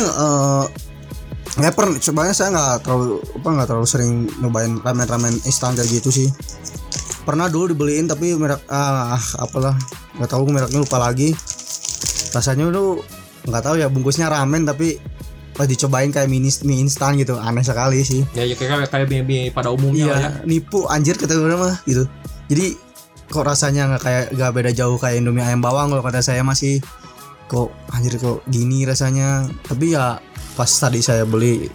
Eh 0.00 0.66
ya 1.58 1.74
per 1.74 1.98
sebenarnya 1.98 2.30
saya 2.30 2.54
nggak 2.54 2.86
terlalu 2.86 3.18
apa 3.42 3.48
nggak 3.50 3.68
terlalu 3.74 3.88
sering 3.90 4.12
nyobain 4.38 4.78
ramen-ramen 4.86 5.34
instan 5.42 5.74
kayak 5.74 5.90
gitu 5.98 6.10
sih. 6.14 6.28
Pernah 7.22 7.46
dulu 7.52 7.70
dibeliin 7.76 8.08
tapi 8.08 8.32
merek 8.34 8.64
ah 8.72 9.20
apalah 9.38 9.76
nggak 10.16 10.30
tahu 10.30 10.48
mereknya 10.48 10.80
lupa 10.80 10.98
lagi. 10.98 11.36
Rasanya 12.32 12.72
tuh 12.72 13.04
nggak 13.48 13.62
tahu 13.64 13.74
ya 13.80 13.88
bungkusnya 13.88 14.28
ramen 14.28 14.64
tapi 14.64 15.00
pas 15.56 15.68
dicobain 15.68 16.08
kayak 16.08 16.30
mini 16.30 16.48
mie 16.64 16.80
instan 16.80 17.20
gitu 17.20 17.36
aneh 17.36 17.60
sekali 17.60 18.00
sih. 18.00 18.24
Ya, 18.32 18.48
ya 18.48 18.56
kayak 18.56 18.88
kayak 18.88 19.06
mie, 19.12 19.20
mie 19.20 19.42
pada 19.52 19.68
umumnya 19.68 20.08
Iya, 20.08 20.16
ya. 20.16 20.30
nipu 20.48 20.88
anjir 20.88 21.20
kata 21.20 21.36
gue 21.36 21.52
mah 21.52 21.76
gitu. 21.84 22.08
Jadi 22.48 22.78
kok 23.28 23.44
rasanya 23.44 23.92
nggak 23.94 24.02
kayak 24.02 24.24
nggak 24.34 24.50
beda 24.56 24.70
jauh 24.72 24.96
kayak 24.96 25.20
Indomie 25.20 25.44
ayam 25.44 25.60
bawang 25.60 25.92
kalau 25.92 26.02
kata 26.02 26.24
saya 26.24 26.40
masih 26.40 26.80
kok 27.50 27.68
anjir 27.92 28.16
kok 28.16 28.40
gini 28.48 28.88
rasanya. 28.88 29.46
Tapi 29.66 29.92
ya 29.92 30.16
pas 30.56 30.70
tadi 30.70 31.04
saya 31.04 31.28
beli 31.28 31.68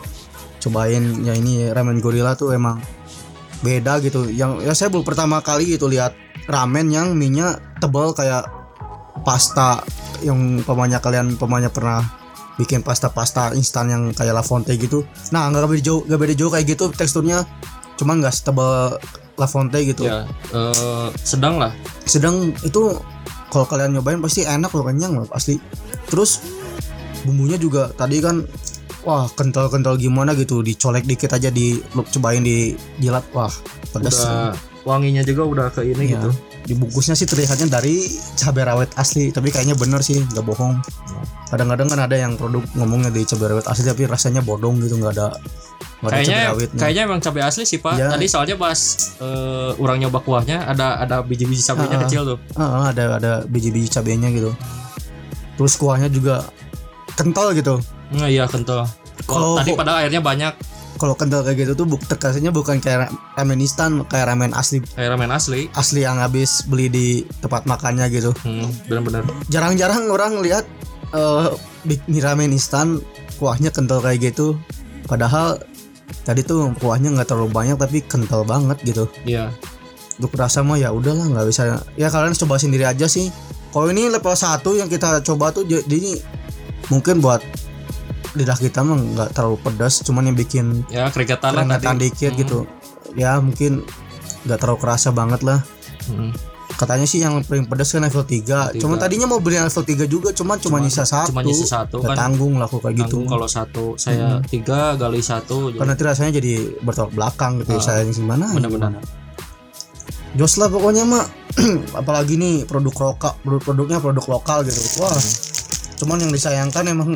cobain 0.65 1.21
ya 1.21 1.37
ini 1.37 1.69
ramen 1.69 2.01
gorilla 2.01 2.33
tuh 2.33 2.57
emang 2.57 2.81
beda 3.62 4.01
gitu. 4.03 4.27
Yang 4.31 4.65
ya 4.65 4.74
saya 4.74 4.89
baru 4.91 5.03
pertama 5.05 5.39
kali 5.39 5.77
gitu 5.77 5.88
lihat 5.88 6.15
ramen 6.50 6.91
yang 6.91 7.15
minyak 7.15 7.62
tebal 7.79 8.12
kayak 8.12 8.45
pasta 9.24 9.81
yang 10.21 10.62
pemanya 10.63 11.01
kalian 11.01 11.35
pemanya 11.35 11.71
pernah 11.71 12.03
bikin 12.55 12.79
pasta-pasta 12.79 13.51
instan 13.51 13.91
yang 13.91 14.03
kayak 14.15 14.35
La 14.35 14.43
Fonte 14.43 14.71
gitu. 14.79 15.03
Nah, 15.35 15.51
nggak 15.51 15.67
beda 15.67 15.83
jauh, 15.83 16.01
nggak 16.07 16.19
beda 16.19 16.33
jauh 16.39 16.51
kayak 16.51 16.65
gitu 16.71 16.85
teksturnya. 16.95 17.43
Cuman 18.00 18.24
nggak 18.24 18.31
setebal 18.31 18.95
La 19.35 19.47
Fonte 19.47 19.79
gitu. 19.83 20.07
Ya, 20.07 20.24
eh, 20.55 21.09
sedang 21.19 21.59
lah. 21.59 21.71
Sedang 22.07 22.55
itu 22.63 22.95
kalau 23.51 23.65
kalian 23.67 24.00
nyobain 24.00 24.19
pasti 24.24 24.47
enak 24.47 24.71
loh 24.71 24.88
kenyang 24.88 25.19
loh 25.19 25.27
asli. 25.35 25.59
Terus 26.07 26.39
bumbunya 27.27 27.59
juga 27.59 27.91
tadi 27.91 28.24
kan 28.24 28.47
wah 29.05 29.29
kental-kental 29.29 29.95
gimana 29.95 30.33
gitu 30.33 30.59
dicolek 30.59 31.05
dikit 31.05 31.31
aja 31.31 31.47
di 31.47 31.77
lu 31.93 32.01
cobain 32.03 32.41
di 32.41 32.74
jilat 32.97 33.24
wah 33.31 33.53
pedas. 33.89 34.19
Udah 34.19 34.51
wanginya 34.83 35.21
juga 35.21 35.41
udah 35.45 35.67
ke 35.69 35.81
ini 35.83 36.09
Iya. 36.09 36.19
gitu. 36.19 36.29
Dibungkusnya 36.65 37.13
sih 37.13 37.24
terlihatnya 37.24 37.69
dari 37.71 38.09
cabai 38.33 38.65
rawit 38.65 38.89
asli, 38.97 39.29
tapi 39.29 39.50
kayaknya 39.50 39.74
bener 39.74 40.01
sih, 40.01 40.17
nggak 40.17 40.41
bohong. 40.41 40.81
Kadang-kadang 41.45 41.85
kan 41.88 42.00
ada 42.01 42.17
yang 42.17 42.33
produk 42.33 42.65
ngomongnya 42.74 43.09
di 43.09 43.21
cabai 43.21 43.53
rawit 43.53 43.65
asli 43.65 43.85
tapi 43.85 44.05
rasanya 44.05 44.41
bodong 44.41 44.81
gitu, 44.81 44.97
nggak 44.97 45.13
ada 45.13 45.27
nggak 46.01 46.09
ada 46.09 46.17
cabai 46.17 46.25
Kayaknya 46.25 46.39
rawitnya. 46.50 46.79
kayaknya 46.81 47.01
emang 47.05 47.19
cabai 47.21 47.43
asli 47.45 47.63
sih 47.63 47.77
pak. 47.77 47.93
Iya. 47.95 48.09
Tadi 48.09 48.25
soalnya 48.25 48.55
pas 48.57 48.79
eh, 49.21 49.71
orang 49.77 49.97
nyoba 50.01 50.19
kuahnya 50.21 50.65
ada 50.65 50.97
ada 50.97 51.21
biji-biji 51.21 51.62
cabainya 51.62 51.85
Ah, 51.88 51.97
ah. 51.97 52.03
kecil 52.09 52.21
tuh. 52.25 52.38
Ah, 52.57 52.83
ada 52.89 53.03
ada 53.17 53.31
biji-biji 53.45 53.85
cabenya 53.88 54.33
gitu. 54.33 54.50
Terus 55.55 55.74
kuahnya 55.77 56.09
juga 56.09 56.50
kental 57.13 57.53
gitu. 57.53 57.77
Nah, 58.13 58.29
iya 58.29 58.45
kental. 58.45 58.85
Kalau 59.25 59.57
tadi 59.57 59.74
pada 59.74 60.03
airnya 60.03 60.21
banyak. 60.21 60.53
kalau 60.95 61.12
kental 61.12 61.43
kayak 61.43 61.67
gitu 61.67 61.71
tuh 61.75 61.83
buk 61.83 62.00
terkasihnya 62.07 62.55
bukan 62.55 62.79
kayak 62.79 63.12
ramen 63.35 63.59
instan 63.59 64.07
kayak 64.07 64.31
ramen 64.31 64.55
asli. 64.55 64.79
Kayak 64.95 65.19
ramen 65.19 65.27
asli. 65.27 65.67
Asli 65.75 66.07
yang 66.07 66.24
habis 66.24 66.63
beli 66.63 66.88
di 66.88 67.07
tempat 67.43 67.67
makannya 67.67 68.07
gitu. 68.07 68.31
Hmm, 68.47 68.71
bener-bener. 68.88 69.27
Jarang-jarang 69.51 70.07
orang 70.07 70.39
lihat 70.39 70.63
eh 71.12 71.51
big 71.83 72.00
mie 72.07 72.24
ramen 72.24 72.55
instan 72.55 73.03
kuahnya 73.35 73.75
kental 73.75 74.00
kayak 74.00 74.31
gitu. 74.31 74.55
Padahal 75.03 75.59
tadi 76.24 76.47
tuh 76.47 76.71
kuahnya 76.79 77.12
nggak 77.12 77.27
terlalu 77.27 77.51
banyak 77.51 77.75
tapi 77.75 78.00
kental 78.00 78.47
banget 78.47 78.79
gitu. 78.88 79.12
Iya. 79.27 79.51
Untuk 80.15 80.31
rasa 80.39 80.63
mah 80.63 80.79
ya 80.79 80.95
udahlah 80.95 81.27
nggak 81.27 81.47
bisa. 81.51 81.83
Ya 82.00 82.07
kalian 82.07 82.31
coba 82.39 82.55
sendiri 82.55 82.88
aja 82.88 83.03
sih. 83.12 83.35
Kalau 83.75 83.91
ini 83.91 84.07
level 84.07 84.31
1 84.31 84.63
yang 84.79 84.88
kita 84.88 85.19
coba 85.27 85.51
tuh 85.51 85.67
jadi 85.67 86.24
mungkin 86.88 87.19
buat 87.19 87.43
lidah 88.35 88.55
kita 88.55 88.79
mah 88.79 88.95
nggak 88.95 89.29
terlalu 89.31 89.57
pedas 89.59 89.99
cuman 90.01 90.27
yang 90.27 90.35
bikin 90.35 90.83
ya 90.87 91.07
keringetan 91.07 91.51
keringetan 91.51 91.95
dikit 91.95 92.31
Hmm. 92.31 92.39
gitu. 92.39 92.59
Ya 93.13 93.39
mungkin 93.39 93.87
nggak 94.43 94.57
terlalu 94.57 94.77
kerasa 94.77 95.09
banget 95.09 95.41
lah. 95.41 95.63
Hmm. 96.05 96.29
katanya 96.67 97.07
sih 97.07 97.17
yang 97.17 97.39
paling 97.41 97.65
pedas 97.65 97.87
kan 97.89 98.03
level 98.03 98.21
3 98.21 98.75
cuman 98.75 98.97
tadinya 98.99 99.25
mau 99.25 99.39
beli 99.39 99.55
level 99.55 99.79
3 99.81 100.05
juga 100.05 100.29
cuman 100.29 100.59
cuma 100.59 100.77
nyisa 100.77 101.01
satu. 101.01 101.31
cuma 101.31 101.39
nyisa 101.39 101.63
satu 101.63 101.97
Nggak 101.97 102.11
kan. 102.11 102.17
tanggung 102.19 102.53
lah 102.57 102.67
kok 102.67 102.81
kayak 102.81 102.95
gitu. 102.99 103.23
Kalau 103.23 103.47
satu. 103.47 103.85
Saya 103.95 104.43
tiga 104.43 104.93
gali 104.93 105.23
satu 105.23 105.71
kan 105.71 105.87
nanti 105.87 106.03
rasanya 106.03 106.35
jadi 106.35 106.75
bertolak 106.77 107.09
belakang 107.11 107.63
gitu. 107.63 107.73
Ah. 107.73 107.79
saya 107.79 108.03
gimana? 108.05 108.51
Bener-bener 108.51 108.99
Jos 110.35 110.59
lah 110.59 110.67
pokoknya 110.67 111.07
mah 111.07 111.23
apalagi 112.01 112.35
nih 112.35 112.67
produk 112.67 112.91
lokal 113.07 113.39
produk-produknya 113.39 113.97
produk 113.97 114.25
lokal 114.29 114.57
gitu. 114.61 114.79
Wah. 114.99 115.09
Hmm. 115.09 115.33
cuman 115.95 116.17
yang 116.19 116.31
disayangkan 116.35 116.83
emang 116.85 117.15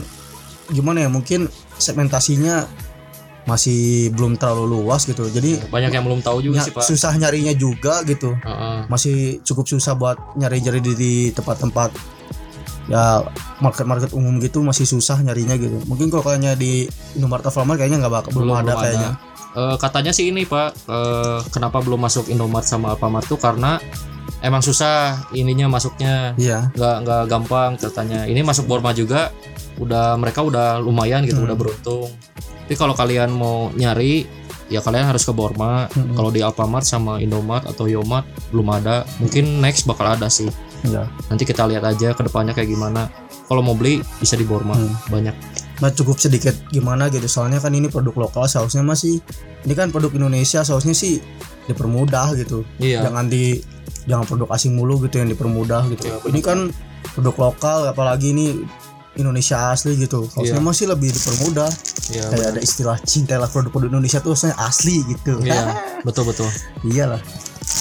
gimana 0.69 1.05
ya 1.05 1.09
mungkin 1.09 1.49
segmentasinya 1.77 2.69
masih 3.49 4.13
belum 4.13 4.37
terlalu 4.37 4.77
luas 4.77 5.09
gitu. 5.09 5.25
Jadi 5.25 5.57
banyak 5.73 5.89
yang 5.89 6.05
belum 6.05 6.21
tahu 6.21 6.45
juga 6.45 6.61
sih 6.61 6.73
pak. 6.73 6.85
susah 6.85 7.17
nyarinya 7.17 7.53
juga 7.57 8.05
gitu. 8.05 8.37
Heeh. 8.37 8.85
masih 8.85 9.41
cukup 9.41 9.65
susah 9.65 9.97
buat 9.97 10.17
nyari-nyari 10.37 10.79
di, 10.83 10.93
di 10.93 11.13
tempat-tempat 11.33 11.89
ya 12.89 13.21
market-market 13.61 14.17
umum 14.17 14.41
gitu 14.41 14.65
masih 14.65 14.85
susah 14.85 15.17
nyarinya 15.21 15.57
gitu. 15.57 15.81
Mungkin 15.89 16.13
kalau 16.13 16.25
kayaknya 16.25 16.53
di 16.53 16.85
Indomaret 17.17 17.45
Alfamart 17.49 17.77
kayaknya 17.81 18.05
nggak 18.05 18.13
bakal 18.13 18.31
belum, 18.33 18.53
ada 18.53 18.73
kayaknya. 18.77 19.11
Eh, 19.57 19.75
katanya 19.81 20.11
sih 20.13 20.29
ini 20.29 20.45
pak 20.45 20.73
eh, 20.89 21.39
kenapa 21.49 21.81
belum 21.81 22.01
masuk 22.01 22.29
Indomaret 22.29 22.69
sama 22.69 22.93
Alfamart 22.97 23.25
tuh? 23.25 23.37
Karena 23.37 23.81
emang 24.41 24.61
susah 24.61 25.29
ininya 25.33 25.69
masuknya. 25.69 26.33
Iya. 26.37 26.73
Nggak 26.73 26.95
nggak 27.05 27.23
gampang 27.29 27.71
katanya. 27.77 28.25
Ini 28.25 28.41
masuk 28.41 28.65
Borma 28.65 28.93
juga 28.93 29.33
udah 29.79 30.19
mereka 30.19 30.43
udah 30.43 30.77
lumayan 30.79 31.23
gitu 31.23 31.39
Hmm. 31.41 31.47
udah 31.49 31.57
beruntung. 31.57 32.09
Tapi 32.67 32.75
kalau 32.77 32.93
kalian 32.93 33.33
mau 33.33 33.73
nyari 33.73 34.27
ya 34.69 34.83
kalian 34.85 35.09
harus 35.09 35.25
ke 35.25 35.33
Borma. 35.33 35.89
Hmm. 35.89 36.13
kalau 36.13 36.29
di 36.29 36.43
Alfamart 36.45 36.85
sama 36.85 37.17
Indomart 37.17 37.65
atau 37.65 37.89
Yomart 37.89 38.27
belum 38.53 38.67
ada. 38.69 39.07
Mungkin 39.17 39.63
next 39.63 39.89
bakal 39.89 40.13
ada 40.13 40.29
sih. 40.29 40.51
Iya. 40.85 41.09
Nanti 41.27 41.43
kita 41.43 41.65
lihat 41.65 41.83
aja 41.83 42.13
ke 42.13 42.21
depannya 42.21 42.53
kayak 42.53 42.69
gimana. 42.69 43.09
Kalau 43.49 43.65
mau 43.65 43.73
beli 43.73 43.97
bisa 44.21 44.37
di 44.37 44.45
Borma. 44.45 44.77
Hmm. 44.77 44.93
banyak. 45.09 45.33
Nah, 45.79 45.95
cukup 45.95 46.19
sedikit 46.19 46.51
gimana 46.69 47.07
gitu. 47.07 47.25
Soalnya 47.25 47.63
kan 47.63 47.71
ini 47.71 47.87
produk 47.87 48.27
lokal 48.27 48.51
seharusnya 48.51 48.83
masih 48.83 49.23
ini 49.63 49.73
kan 49.73 49.89
produk 49.89 50.11
Indonesia 50.11 50.59
seharusnya 50.61 50.91
sih 50.93 51.23
dipermudah 51.65 52.35
gitu. 52.35 52.67
Iya. 52.77 53.07
Jangan 53.07 53.31
di 53.31 53.63
jangan 54.05 54.25
produk 54.27 54.49
asing 54.53 54.75
mulu 54.75 54.99
gitu 55.07 55.23
yang 55.23 55.29
dipermudah 55.31 55.87
gitu. 55.89 56.07
Iya, 56.09 56.17
ini 56.29 56.39
kan 56.43 56.69
produk 57.15 57.35
lokal 57.49 57.89
apalagi 57.89 58.35
ini 58.35 58.47
Indonesia 59.15 59.71
asli 59.71 59.95
gitu. 59.95 60.29
Harusnya 60.29 60.57
Iya. 60.57 60.63
masih 60.63 60.85
lebih 60.87 61.09
dipermudah. 61.09 61.69
Iya 62.09 62.23
kayak 62.27 62.47
ada 62.51 62.59
istilah 62.59 62.97
cinta 63.01 63.35
lah 63.35 63.45
produk-produk 63.45 63.89
Indonesia 63.89 64.19
tuh 64.19 64.33
harusnya 64.33 64.53
asli 64.59 65.01
gitu. 65.07 65.39
Iya 65.39 65.73
betul 66.07 66.25
betul. 66.25 66.49
Iyalah. 66.83 67.21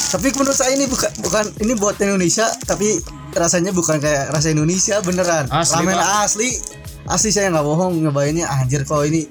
Tapi 0.09 0.33
menurut 0.33 0.53
saya 0.53 0.73
ini 0.73 0.85
bukan 0.85 1.11
bukan 1.19 1.45
ini 1.59 1.73
buat 1.75 1.97
Indonesia 1.99 2.49
tapi 2.63 2.97
rasanya 3.31 3.71
bukan 3.71 3.99
kayak 3.99 4.31
rasa 4.31 4.49
Indonesia 4.49 5.01
beneran. 5.01 5.49
Asli, 5.49 5.75
ramen 5.79 5.95
Pak. 5.95 6.09
asli. 6.25 6.49
Asli 7.05 7.31
saya 7.31 7.49
nggak 7.49 7.63
bohong 7.63 7.93
nyobainnya 7.99 8.49
anjir 8.51 8.83
kalau 8.83 9.03
ini 9.03 9.29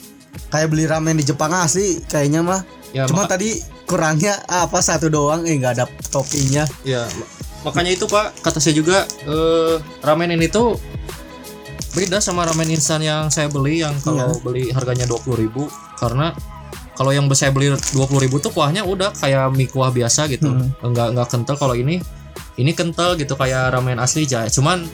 kayak 0.48 0.68
beli 0.68 0.86
ramen 0.86 1.14
di 1.14 1.24
Jepang 1.24 1.50
asli 1.52 2.02
kayaknya 2.04 2.42
mah. 2.42 2.62
Ya 2.90 3.04
cuma 3.06 3.26
maka- 3.26 3.36
tadi 3.36 3.58
kurangnya 3.84 4.38
apa 4.46 4.80
satu 4.80 5.08
doang 5.08 5.44
eh 5.44 5.54
nggak 5.54 5.74
ada 5.76 5.86
toppingnya. 6.08 6.66
Ya 6.84 7.06
ma- 7.06 7.30
makanya 7.66 7.92
itu 7.94 8.06
pak 8.06 8.38
kata 8.40 8.58
saya 8.58 8.74
juga 8.74 8.98
eh, 9.24 9.76
ramen 10.00 10.32
ini 10.32 10.48
tuh 10.48 10.78
beda 11.98 12.22
sama 12.22 12.46
ramen 12.46 12.70
instan 12.70 13.02
yang 13.02 13.34
saya 13.34 13.50
beli 13.50 13.82
yang 13.82 13.98
kalau 14.06 14.30
Iya. 14.30 14.42
beli 14.46 14.64
harganya 14.70 15.10
20.000 15.10 15.66
karena 15.98 16.30
kalau 16.94 17.10
yang 17.10 17.26
saya 17.34 17.50
beli 17.50 17.74
20.000 17.74 18.38
tuh 18.38 18.54
kuahnya 18.54 18.86
udah 18.86 19.14
kayak 19.18 19.50
mie 19.54 19.66
kuah 19.70 19.90
biasa 19.90 20.30
gitu. 20.30 20.50
Hmm. 20.50 20.70
enggak 20.86 21.14
enggak 21.14 21.28
kental. 21.34 21.56
Kalau 21.58 21.74
ini 21.74 21.98
ini 22.58 22.72
kental 22.74 23.18
gitu 23.18 23.34
kayak 23.34 23.74
ramen 23.74 23.98
asli 23.98 24.26
aja 24.30 24.46
cuman 24.50 24.86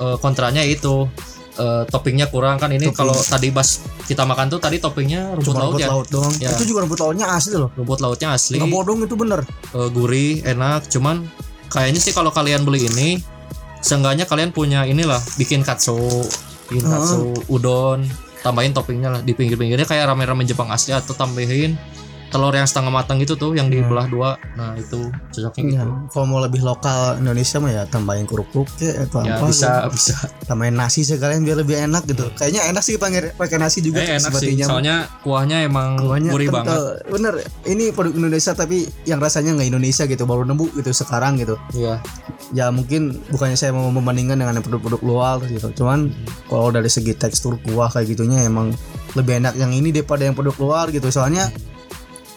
eh, 0.00 0.16
kontranya 0.20 0.60
itu 0.64 1.08
eh, 1.56 1.84
toppingnya 1.88 2.28
kurang. 2.32 2.56
Kan 2.56 2.72
ini 2.72 2.88
kalau 2.92 3.16
tadi 3.16 3.52
pas 3.52 3.64
kita 4.04 4.24
makan 4.24 4.52
tuh 4.52 4.60
tadi 4.60 4.76
toppingnya 4.80 5.36
rumput 5.36 5.48
cuma 5.52 5.60
laut 5.60 5.72
rumput 5.76 5.80
ya. 5.80 5.88
laut 5.88 6.08
doang. 6.08 6.34
Ya. 6.40 6.50
itu 6.56 6.64
juga 6.72 6.84
rumput 6.84 7.00
lautnya 7.00 7.26
asli 7.32 7.56
loh. 7.56 7.70
Rumput 7.72 8.00
lautnya 8.04 8.28
asli. 8.36 8.56
Nggak 8.60 8.72
bodong 8.72 8.98
itu 9.04 9.14
bener. 9.16 9.40
Eh, 9.76 9.88
gurih 9.92 10.32
enak. 10.44 10.88
Cuman 10.92 11.24
kayaknya 11.72 12.00
sih 12.04 12.12
kalau 12.12 12.28
kalian 12.32 12.64
beli 12.68 12.84
ini 12.88 13.08
seenggaknya 13.80 14.26
kalian 14.26 14.50
punya 14.52 14.82
inilah 14.84 15.22
bikin 15.40 15.62
katsu 15.62 15.96
katsu 16.68 17.34
udon. 17.48 18.06
Tambahin 18.42 18.70
toppingnya 18.70 19.10
lah 19.10 19.20
di 19.26 19.34
pinggir-pinggirnya. 19.34 19.86
Kayak 19.86 20.14
ramen-ramen 20.14 20.46
Jepang 20.46 20.70
asli 20.70 20.94
atau 20.94 21.14
tambahin 21.18 21.74
telur 22.26 22.50
yang 22.50 22.64
setengah 22.64 22.90
matang 22.90 23.16
gitu 23.16 23.34
tuh 23.34 23.52
yang 23.52 23.66
dibelah 23.66 24.06
dua. 24.06 24.34
Nah 24.54 24.74
itu 24.74 25.08
cocoknya 25.30 25.62
Iya. 25.62 25.80
gitu. 25.80 25.92
kalau 26.10 26.26
mau 26.26 26.40
lebih 26.40 26.60
lokal 26.60 27.16
Indonesia 27.16 27.56
mah 27.56 27.70
ya 27.70 27.82
tambahin 27.84 28.24
kerupuk 28.24 28.66
ya 28.76 29.04
atau 29.04 29.22
ya 29.22 29.38
apa 29.38 29.46
bisa 29.46 29.70
gitu. 29.84 29.90
bisa. 29.94 30.14
Tambahin 30.44 30.74
nasi 30.74 31.00
sekalian 31.02 31.42
biar 31.42 31.58
lebih 31.58 31.76
enak 31.80 32.02
gitu. 32.04 32.26
Kayaknya 32.34 32.68
enak 32.68 32.82
sih 32.82 32.94
pakai 32.96 33.30
pakai 33.32 33.56
nasi 33.56 33.78
juga 33.80 34.00
eh, 34.00 34.10
enak 34.12 34.20
sih. 34.20 34.26
sepertinya. 34.26 34.64
Mah. 34.64 34.70
soalnya 34.72 34.96
kuahnya 35.22 35.56
emang 35.62 35.88
Kuahnya 35.98 36.30
gurih 36.30 36.48
kental. 36.48 36.62
banget. 36.62 36.82
Bener 37.08 37.34
ini 37.64 37.84
produk 37.90 38.12
Indonesia 38.12 38.52
tapi 38.52 38.76
yang 39.04 39.18
rasanya 39.18 39.54
nggak 39.54 39.68
Indonesia 39.68 40.04
gitu 40.04 40.24
baru 40.24 40.42
nemu 40.42 40.66
gitu 40.74 40.90
sekarang 40.92 41.38
gitu. 41.38 41.54
Iya. 41.72 42.02
Ya 42.50 42.70
mungkin 42.70 43.22
bukannya 43.28 43.54
saya 43.54 43.70
mau 43.70 43.86
membandingkan 43.88 44.36
dengan 44.36 44.54
yang 44.54 44.64
produk-produk 44.64 45.02
luar 45.02 45.36
gitu. 45.46 45.70
Cuman 45.74 46.10
kalau 46.46 46.68
dari 46.68 46.86
segi 46.86 47.12
tekstur 47.12 47.58
kuah 47.60 47.88
kayak 47.88 48.12
gitunya 48.12 48.42
emang 48.42 48.74
lebih 49.14 49.40
enak 49.40 49.54
yang 49.54 49.70
ini 49.70 49.90
daripada 49.90 50.22
yang 50.22 50.34
produk 50.34 50.54
luar 50.58 50.86
gitu. 50.90 51.08
Soalnya 51.08 51.48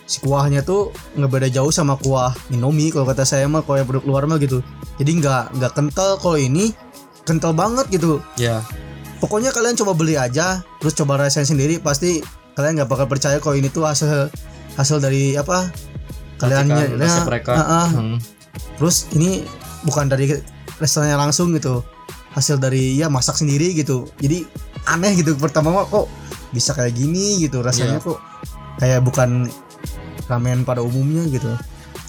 si 0.10 0.18
kuahnya 0.26 0.66
tuh 0.66 0.90
nggak 1.14 1.30
beda 1.30 1.48
jauh 1.54 1.70
sama 1.70 1.94
kuah 2.02 2.34
Indomie 2.50 2.90
kalau 2.90 3.06
kata 3.06 3.22
saya 3.22 3.46
mah 3.46 3.62
kalau 3.62 3.78
yang 3.78 3.86
produk 3.86 4.06
luar 4.10 4.24
mah 4.26 4.42
gitu 4.42 4.66
jadi 4.98 5.12
nggak 5.22 5.44
nggak 5.62 5.72
kental 5.78 6.18
kalau 6.18 6.34
ini 6.42 6.74
kental 7.30 7.54
banget 7.54 7.86
gitu 7.94 8.18
ya 8.34 8.66
pokoknya 9.22 9.54
kalian 9.54 9.78
coba 9.78 9.94
beli 9.94 10.18
aja 10.18 10.66
terus 10.82 10.98
coba 10.98 11.22
rasain 11.22 11.46
sendiri 11.46 11.78
pasti 11.78 12.26
kalian 12.58 12.82
nggak 12.82 12.90
bakal 12.90 13.06
percaya 13.06 13.38
kalau 13.38 13.54
ini 13.54 13.70
tuh 13.70 13.86
hasil 13.86 14.34
hasil 14.74 14.98
dari 14.98 15.38
apa 15.38 15.70
kalian 16.42 16.72
Racikan 16.74 16.98
resep 16.98 17.24
mereka. 17.30 17.52
Ah, 17.54 17.62
ah. 17.86 17.88
Hmm. 17.94 18.18
terus 18.82 19.06
ini 19.14 19.46
bukan 19.86 20.10
dari 20.10 20.34
restorannya 20.82 21.20
langsung 21.20 21.54
gitu 21.54 21.86
hasil 22.34 22.58
dari 22.58 22.98
ya 22.98 23.14
masak 23.14 23.38
sendiri 23.38 23.78
gitu 23.78 24.10
jadi 24.18 24.42
aneh 24.90 25.14
gitu 25.22 25.38
pertama 25.38 25.86
kok 25.86 26.10
bisa 26.50 26.74
kayak 26.74 26.98
gini 26.98 27.46
gitu 27.46 27.62
rasanya 27.62 28.02
Iya. 28.02 28.08
kok 28.10 28.20
kayak 28.80 29.00
bukan 29.06 29.30
ramen 30.30 30.62
pada 30.64 30.86
umumnya 30.86 31.26
gitu. 31.28 31.50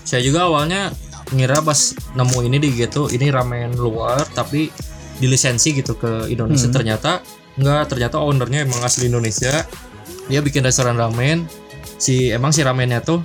Saya 0.04 0.20
juga 0.20 0.46
awalnya 0.46 0.92
ngira 1.32 1.62
pas 1.62 1.94
nemu 2.18 2.38
ini 2.50 2.56
di 2.58 2.68
gitu 2.74 3.06
ini 3.08 3.30
ramen 3.30 3.78
luar 3.78 4.26
tapi 4.34 4.68
dilisensi 5.20 5.72
gitu 5.76 5.96
ke 5.96 6.28
Indonesia. 6.28 6.66
Hmm. 6.68 6.76
ternyata 6.76 7.10
enggak 7.60 7.92
ternyata 7.92 8.16
ownernya 8.20 8.68
emang 8.68 8.84
asli 8.84 9.08
Indonesia. 9.08 9.64
Dia 10.28 10.40
bikin 10.44 10.62
restoran 10.62 11.00
ramen. 11.00 11.48
Si 12.00 12.32
emang 12.32 12.52
si 12.52 12.64
ramennya 12.64 13.04
tuh 13.04 13.20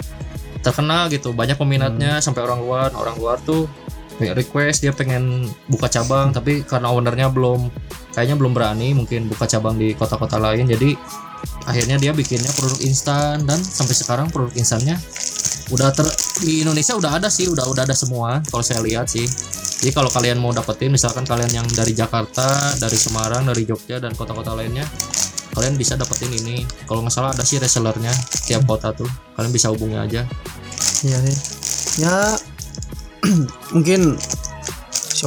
terkenal 0.59 1.07
gitu 1.13 1.31
banyak 1.31 1.55
peminatnya 1.55 2.17
sampai 2.19 2.41
orang 2.41 2.59
luar 2.65 2.89
orang 2.97 3.15
luar 3.21 3.37
tuh 3.45 3.69
kayak 4.17 4.33
request 4.41 4.81
dia 4.81 4.89
pengen 4.95 5.45
buka 5.69 5.85
cabang 5.91 6.33
tapi 6.33 6.65
karena 6.65 6.89
ownernya 6.89 7.29
belum 7.29 7.69
kayaknya 8.17 8.35
belum 8.39 8.55
berani 8.55 8.95
mungkin 8.97 9.27
buka 9.27 9.45
cabang 9.45 9.75
di 9.75 9.91
kota-kota 9.93 10.39
lain. 10.39 10.65
Jadi 10.67 10.95
akhirnya 11.65 11.97
dia 11.97 12.13
bikinnya 12.13 12.49
produk 12.53 12.79
instan 12.85 13.45
dan 13.45 13.57
sampai 13.57 13.95
sekarang 13.97 14.27
produk 14.29 14.53
instannya 14.53 14.97
udah 15.73 15.89
ter 15.89 16.05
di 16.45 16.61
Indonesia 16.61 16.93
udah 16.93 17.17
ada 17.17 17.29
sih 17.31 17.49
udah 17.49 17.65
udah 17.65 17.83
ada 17.89 17.95
semua 17.97 18.41
kalau 18.49 18.61
saya 18.61 18.85
lihat 18.85 19.09
sih. 19.09 19.25
Jadi 19.75 19.91
kalau 19.91 20.09
kalian 20.09 20.39
mau 20.39 20.55
dapetin 20.55 20.93
misalkan 20.93 21.27
kalian 21.27 21.51
yang 21.61 21.67
dari 21.73 21.93
Jakarta 21.93 22.73
dari 22.79 22.95
Semarang 22.95 23.45
dari 23.45 23.67
Jogja 23.67 23.99
dan 24.01 24.15
kota-kota 24.15 24.55
lainnya 24.55 24.85
kalian 25.57 25.75
bisa 25.75 25.97
dapetin 25.97 26.31
ini. 26.31 26.65
Kalau 26.85 27.01
nggak 27.01 27.13
salah 27.13 27.31
ada 27.33 27.43
sih 27.43 27.57
resellernya 27.57 28.13
tiap 28.45 28.65
kota 28.69 28.93
tuh. 28.93 29.09
Kalian 29.35 29.51
bisa 29.51 29.73
hubungi 29.73 29.97
aja. 29.97 30.21
Iya 31.05 31.17
sih. 31.27 31.37
Ya 32.05 32.15
mungkin 33.75 34.19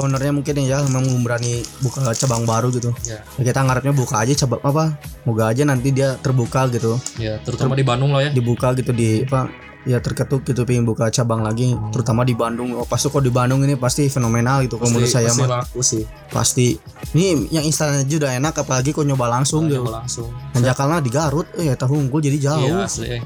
ownernya 0.01 0.33
mungkin 0.33 0.63
ya 0.65 0.83
memang 0.87 1.05
berani 1.21 1.63
buka 1.83 2.01
cabang 2.15 2.47
baru 2.47 2.71
gitu. 2.73 2.95
Ya. 3.05 3.23
Kita 3.37 3.63
ngarepnya 3.67 3.95
buka 3.95 4.23
aja 4.23 4.35
cabang 4.47 4.63
apa 4.63 4.99
moga 5.27 5.51
aja 5.51 5.63
nanti 5.67 5.91
dia 5.91 6.17
terbuka 6.19 6.71
gitu. 6.71 6.97
Ya 7.21 7.39
terutama 7.43 7.75
di 7.75 7.85
Bandung 7.85 8.15
lah 8.15 8.27
ya. 8.27 8.31
Dibuka 8.31 8.73
gitu 8.79 8.95
di 8.95 9.27
apa 9.27 9.51
ya 9.87 10.03
terketuk 10.05 10.45
gitu 10.45 10.69
pengen 10.69 10.85
buka 10.85 11.09
cabang 11.09 11.41
lagi. 11.43 11.73
Terutama 11.95 12.27
di 12.27 12.35
Bandung. 12.35 12.77
Oh 12.77 12.85
pasti 12.85 13.09
kok 13.09 13.25
di 13.25 13.33
Bandung 13.33 13.63
ini 13.65 13.75
pasti 13.79 14.09
fenomenal 14.11 14.67
gitu 14.67 14.77
kalau 14.77 14.95
menurut 14.95 15.09
saya 15.09 15.31
pasti 15.31 15.47
laku 15.49 15.81
sih. 15.81 16.05
Pasti. 16.29 16.79
Ini 17.15 17.55
yang 17.55 17.65
instan 17.65 18.05
aja 18.05 18.15
udah 18.19 18.33
enak 18.37 18.55
apalagi 18.63 18.93
kok 18.93 19.07
nyoba 19.07 19.31
langsung 19.31 19.67
gitu. 19.67 19.83
Nyoba 19.83 20.05
langsung. 20.05 20.29
Tanjakalnya 20.53 20.99
di 21.01 21.11
Garut 21.11 21.47
eh 21.57 21.71
ya 21.71 21.75
tahu 21.79 21.99
unggul 21.99 22.21
jadi 22.21 22.39
jauh. 22.39 22.69
Iya 22.69 22.85
asli. 22.85 23.21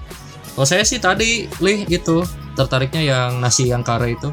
Kalau 0.53 0.69
saya 0.69 0.85
sih 0.85 1.01
tadi 1.01 1.49
lih 1.65 1.89
itu 1.89 2.21
tertariknya 2.53 3.01
yang 3.01 3.41
nasi 3.41 3.73
yang 3.73 3.81
kare 3.81 4.13
itu. 4.13 4.29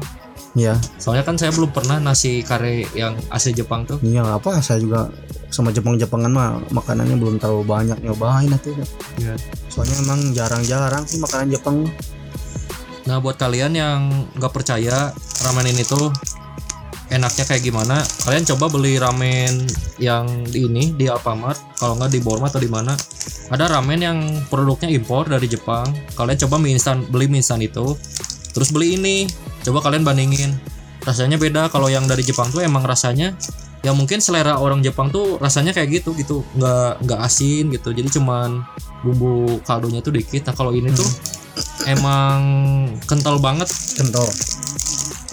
Iya 0.58 0.74
Soalnya 0.98 1.22
kan 1.22 1.38
saya 1.38 1.54
belum 1.54 1.70
pernah 1.70 2.02
nasi 2.02 2.42
kare 2.42 2.82
yang 2.98 3.14
asli 3.30 3.54
Jepang 3.54 3.86
tuh. 3.86 4.02
iya 4.02 4.26
apa 4.26 4.58
saya 4.58 4.82
juga 4.82 5.06
sama 5.50 5.70
Jepang-Jepangan 5.70 6.30
mah 6.30 6.58
makanannya 6.70 7.18
belum 7.18 7.38
terlalu 7.42 7.66
banyak 7.66 7.98
nyobain 8.02 8.50
itu 8.50 8.70
Iya. 9.18 9.34
soalnya 9.66 9.98
emang 10.02 10.20
jarang-jarang 10.30 11.02
sih 11.06 11.18
makanan 11.18 11.50
Jepang 11.50 11.86
Nah 13.10 13.18
buat 13.18 13.34
kalian 13.34 13.74
yang 13.74 14.30
nggak 14.38 14.52
percaya 14.54 15.10
ramen 15.42 15.66
ini 15.66 15.82
tuh 15.82 16.14
enaknya 17.10 17.42
kayak 17.42 17.66
gimana, 17.66 17.98
kalian 18.22 18.46
coba 18.54 18.70
beli 18.70 18.94
ramen 18.94 19.66
yang 19.98 20.30
di 20.46 20.70
ini 20.70 20.94
di 20.94 21.10
Alfamart, 21.10 21.58
kalau 21.74 21.98
nggak 21.98 22.14
di 22.14 22.22
Borma 22.22 22.46
atau 22.46 22.62
di 22.62 22.70
mana. 22.70 22.94
Ada 23.50 23.66
ramen 23.66 23.98
yang 23.98 24.18
produknya 24.46 24.86
impor 24.94 25.26
dari 25.26 25.50
Jepang. 25.50 25.90
Kalian 26.14 26.38
coba 26.46 26.62
mie 26.62 26.78
instan, 26.78 27.02
beli 27.10 27.26
mie 27.26 27.42
instan 27.42 27.58
itu, 27.58 27.98
terus 28.54 28.70
beli 28.70 28.94
ini. 28.94 29.26
Coba 29.60 29.84
kalian 29.84 30.02
bandingin. 30.02 30.56
Rasanya 31.02 31.40
beda. 31.40 31.72
Kalau 31.72 31.88
yang 31.88 32.04
dari 32.04 32.20
Jepang 32.20 32.52
tuh 32.52 32.60
emang 32.60 32.84
rasanya 32.84 33.32
ya 33.80 33.96
mungkin 33.96 34.20
selera 34.20 34.60
orang 34.60 34.84
Jepang 34.84 35.08
tuh 35.08 35.40
rasanya 35.40 35.72
kayak 35.72 36.04
gitu 36.04 36.12
gitu, 36.12 36.44
nggak 36.56 37.00
nggak 37.04 37.20
asin 37.24 37.72
gitu. 37.72 37.92
Jadi 37.92 38.08
cuman 38.20 38.60
bumbu 39.00 39.60
kaldunya 39.64 40.04
tuh 40.04 40.12
dikit. 40.12 40.44
Nah 40.44 40.54
kalau 40.56 40.76
ini 40.76 40.92
tuh 40.92 41.08
emang 41.88 42.38
kental 43.08 43.40
banget 43.40 43.68
kental 43.96 44.24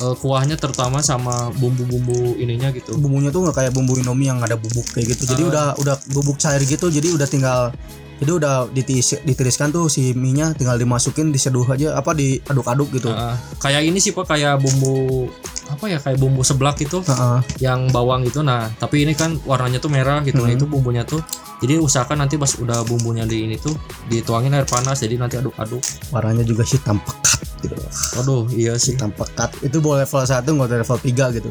eh, 0.01 0.15
kuahnya 0.17 0.55
terutama 0.55 1.03
sama 1.03 1.51
bumbu-bumbu 1.55 2.35
ininya 2.37 2.71
gitu. 2.73 2.95
bumbunya 2.97 3.29
tuh 3.29 3.47
nggak 3.47 3.55
kayak 3.55 3.71
bumbu 3.75 3.99
Indomie 3.99 4.27
yang 4.27 4.39
ada 4.41 4.55
bubuk 4.55 4.85
kayak 4.91 5.13
gitu 5.15 5.23
jadi 5.29 5.43
Ah. 5.45 5.49
udah 5.51 5.65
udah 5.77 5.95
bubuk 6.13 6.37
cair 6.39 6.61
gitu 6.63 6.87
jadi 6.89 7.13
udah 7.13 7.27
tinggal 7.27 7.71
jadi 8.17 8.31
udah 8.33 8.53
ditis, 8.69 9.21
ditiriskan 9.21 9.69
tuh 9.69 9.87
si 9.87 10.11
mie 10.11 10.33
nya 10.33 10.51
tinggal 10.51 10.75
dimasukin 10.75 11.29
diseduh 11.29 11.65
aja 11.67 11.93
apa 11.93 12.11
diaduk-aduk 12.11 12.89
gitu 12.91 13.09
Nah, 13.09 13.37
kayak 13.57 13.81
ini 13.83 13.97
sih 13.97 14.11
pak 14.11 14.25
kayak 14.27 14.57
bumbu 14.57 15.29
apa 15.67 15.85
ya 15.85 15.99
kayak 15.99 16.15
bumbu 16.17 16.41
seblak 16.41 16.79
itu 16.79 17.03
Heeh. 17.03 17.39
yang 17.59 17.91
bawang 17.91 18.23
gitu. 18.23 18.39
Nah 18.39 18.71
tapi 18.73 19.03
ini 19.03 19.11
kan 19.11 19.35
warnanya 19.43 19.77
tuh 19.77 19.91
merah 19.91 20.23
gitu. 20.23 20.39
Nah 20.39 20.47
Hmm. 20.47 20.55
itu 20.55 20.65
bumbunya 20.65 21.03
tuh. 21.03 21.19
Jadi 21.59 21.75
usahakan 21.75 22.23
nanti 22.23 22.37
pas 22.37 22.55
udah 22.55 22.87
bumbunya 22.87 23.27
di 23.27 23.43
ini 23.43 23.59
tuh 23.59 23.75
dituangin 24.07 24.55
air 24.55 24.63
panas. 24.63 25.03
Jadi 25.03 25.19
nanti 25.19 25.35
aduk-aduk. 25.35 25.83
warnanya 26.07 26.41
juga 26.41 26.63
hitam 26.63 27.03
pekat 27.03 27.41
gitu 27.59 27.75
Waduh 28.15 28.47
iya 28.49 28.79
sih. 28.79 28.95
hitam 28.95 29.11
pekat 29.11 29.59
itu 29.59 29.77
boleh 29.77 30.07
level 30.07 30.23
1 30.23 30.47
nggak 30.47 30.69
level 30.81 30.97
3 31.03 31.35
gitu 31.35 31.49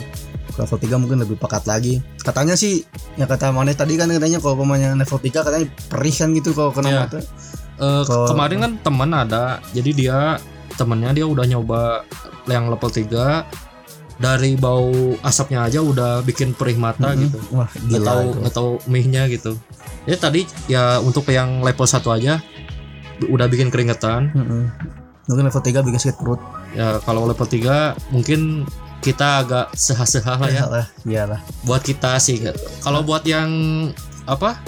level 0.57 0.79
3 0.79 0.97
mungkin 0.97 1.19
lebih 1.21 1.37
pekat 1.37 1.65
lagi 1.65 2.01
katanya 2.19 2.53
sih 2.53 2.83
ya 3.15 3.25
kata 3.25 3.51
Mane 3.51 3.73
tadi 3.73 3.95
kan 3.95 4.09
katanya 4.09 4.39
kalau 4.39 4.59
pemainnya 4.59 4.93
level 4.93 5.19
3 5.19 5.31
katanya 5.37 5.67
perih 5.87 6.15
kan 6.15 6.29
gitu 6.33 6.51
kalau 6.53 6.71
kena 6.71 6.89
Iya. 6.89 7.01
mata 7.03 7.21
Eh, 7.77 8.03
Kalau- 8.03 8.25
kemarin 8.27 8.59
kan 8.59 8.73
temen 8.81 9.11
ada. 9.13 9.61
Jadi 9.71 9.93
dia 9.95 10.41
temennya 10.75 11.13
dia 11.13 11.29
udah 11.29 11.45
nyoba 11.45 12.09
yang 12.47 12.73
level 12.73 12.89
3 12.89 13.45
dari 14.17 14.57
bau 14.57 14.89
asapnya 15.21 15.61
aja 15.63 15.85
udah 15.85 16.25
bikin 16.25 16.57
perih 16.57 16.73
mata 16.75 17.13
Mm-mm. 17.13 17.29
gitu. 17.29 17.37
wah 17.53 17.69
gila 17.69 18.33
tahu 18.49 18.81
mie-nya 18.89 19.29
gitu. 19.29 19.61
Ya 20.05 20.17
tadi 20.17 20.49
ya 20.67 21.05
untuk 21.05 21.29
yang 21.29 21.61
level 21.61 21.85
1 21.85 22.01
aja 22.09 22.41
udah 23.23 23.45
bikin 23.45 23.69
keringetan. 23.69 24.33
Mm-mm. 24.33 24.63
mungkin 25.27 25.45
level 25.45 25.61
3 25.61 25.83
bikin 25.83 26.01
sakit 26.01 26.17
perut 26.17 26.41
Ya 26.73 26.97
kalau 27.03 27.27
level 27.27 27.45
3 27.45 27.93
mungkin 28.09 28.65
kita 29.01 29.45
agak 29.45 29.67
seha-seha 29.73 30.35
lah 30.35 30.51
ya 30.51 30.65
lah 30.67 30.87
iyalah 31.03 31.41
buat 31.63 31.81
kita 31.81 32.17
sih. 32.19 32.43
Kalau 32.81 33.03
buat 33.03 33.23
yang 33.23 33.49
apa 34.27 34.59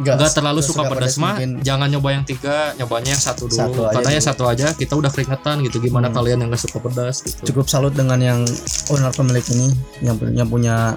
nggak 0.00 0.32
terlalu 0.32 0.62
suka 0.62 0.86
pedas 0.86 1.18
mah 1.18 1.34
mungkin. 1.34 1.60
jangan 1.60 1.90
nyoba 1.90 2.08
yang 2.14 2.22
tiga 2.24 2.72
nyobanya 2.78 3.18
yang 3.18 3.20
satu 3.20 3.50
dulu 3.50 3.58
Satu 3.58 3.80
aja 3.90 4.06
yang 4.06 4.22
dulu. 4.22 4.28
satu 4.32 4.44
aja 4.46 4.66
kita 4.72 4.94
udah 4.94 5.10
keringetan 5.10 5.56
gitu 5.66 5.82
gimana 5.82 6.08
Hmm. 6.08 6.16
kalian 6.16 6.38
yang 6.40 6.48
nggak 6.48 6.62
suka 6.62 6.78
pedas 6.78 7.26
gitu 7.26 7.50
cukup 7.52 7.66
salut 7.66 7.92
dengan 7.92 8.16
yang 8.22 8.40
owner 8.88 9.10
pemilik 9.10 9.42
ini 9.50 9.74
yang 10.00 10.16
yang 10.30 10.46
punya 10.48 10.94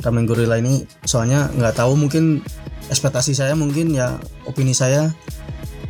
ramen 0.00 0.22
gorilla 0.24 0.54
ini 0.56 0.86
soalnya 1.02 1.50
nggak 1.50 1.76
tahu 1.76 1.98
mungkin 1.98 2.46
ekspektasi 2.88 3.34
saya 3.34 3.58
mungkin 3.58 3.90
ya 3.90 4.16
opini 4.46 4.70
saya 4.70 5.10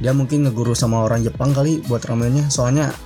dia 0.01 0.11
mungkin 0.11 0.49
ngeguru 0.49 0.73
sama 0.73 1.05
orang 1.05 1.21
Jepang 1.21 1.53
kali 1.53 1.85
buat 1.85 2.01
ramennya 2.01 2.49
soalnya 2.49 2.97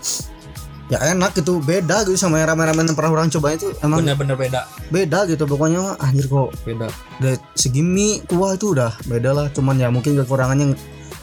ya 0.91 0.99
enak 1.15 1.39
gitu. 1.39 1.63
Beda 1.63 2.03
gitu 2.03 2.19
sama 2.19 2.43
yang 2.43 2.53
ramen-ramen 2.53 2.85
yang 2.85 2.97
pernah 2.99 3.15
orang 3.15 3.31
coba 3.31 3.55
itu 3.55 3.71
emang 3.81 4.03
bener-bener 4.03 4.35
beda. 4.35 4.67
beda 4.91 5.25
gitu. 5.25 5.47
Pokoknya 5.47 5.79
mah 5.81 5.95
anjir 6.03 6.27
kok. 6.27 6.51
Beda. 6.67 6.91
Dari 7.17 7.39
segi 7.55 7.81
mie 7.81 8.21
kuah 8.27 8.59
itu 8.59 8.75
udah 8.75 8.93
beda 9.07 9.31
lah. 9.31 9.47
Cuman 9.55 9.79
ya 9.79 9.89
mungkin 9.89 10.19
kekurangannya 10.19 10.75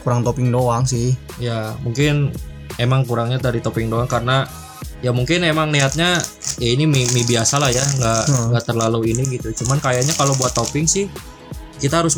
kurang 0.01 0.23
topping 0.23 0.47
doang 0.49 0.87
sih. 0.87 1.13
Ya 1.37 1.75
mungkin 1.83 2.31
emang 2.79 3.03
kurangnya 3.03 3.37
dari 3.37 3.59
topping 3.59 3.91
doang 3.91 4.07
karena 4.07 4.47
ya 5.03 5.11
mungkin 5.13 5.45
emang 5.45 5.69
niatnya 5.69 6.17
ya 6.57 6.69
ini 6.71 6.87
mie, 6.87 7.05
mie 7.11 7.27
biasa 7.27 7.59
lah 7.59 7.67
ya. 7.69 7.83
Nggak 7.83 8.21
Hmm. 8.31 8.45
nggak 8.55 8.63
terlalu 8.65 9.11
ini 9.11 9.35
gitu. 9.35 9.51
Cuman 9.63 9.83
kayaknya 9.83 10.15
kalau 10.15 10.31
buat 10.39 10.55
topping 10.55 10.87
sih 10.87 11.11
kita 11.77 12.01
harus 12.01 12.15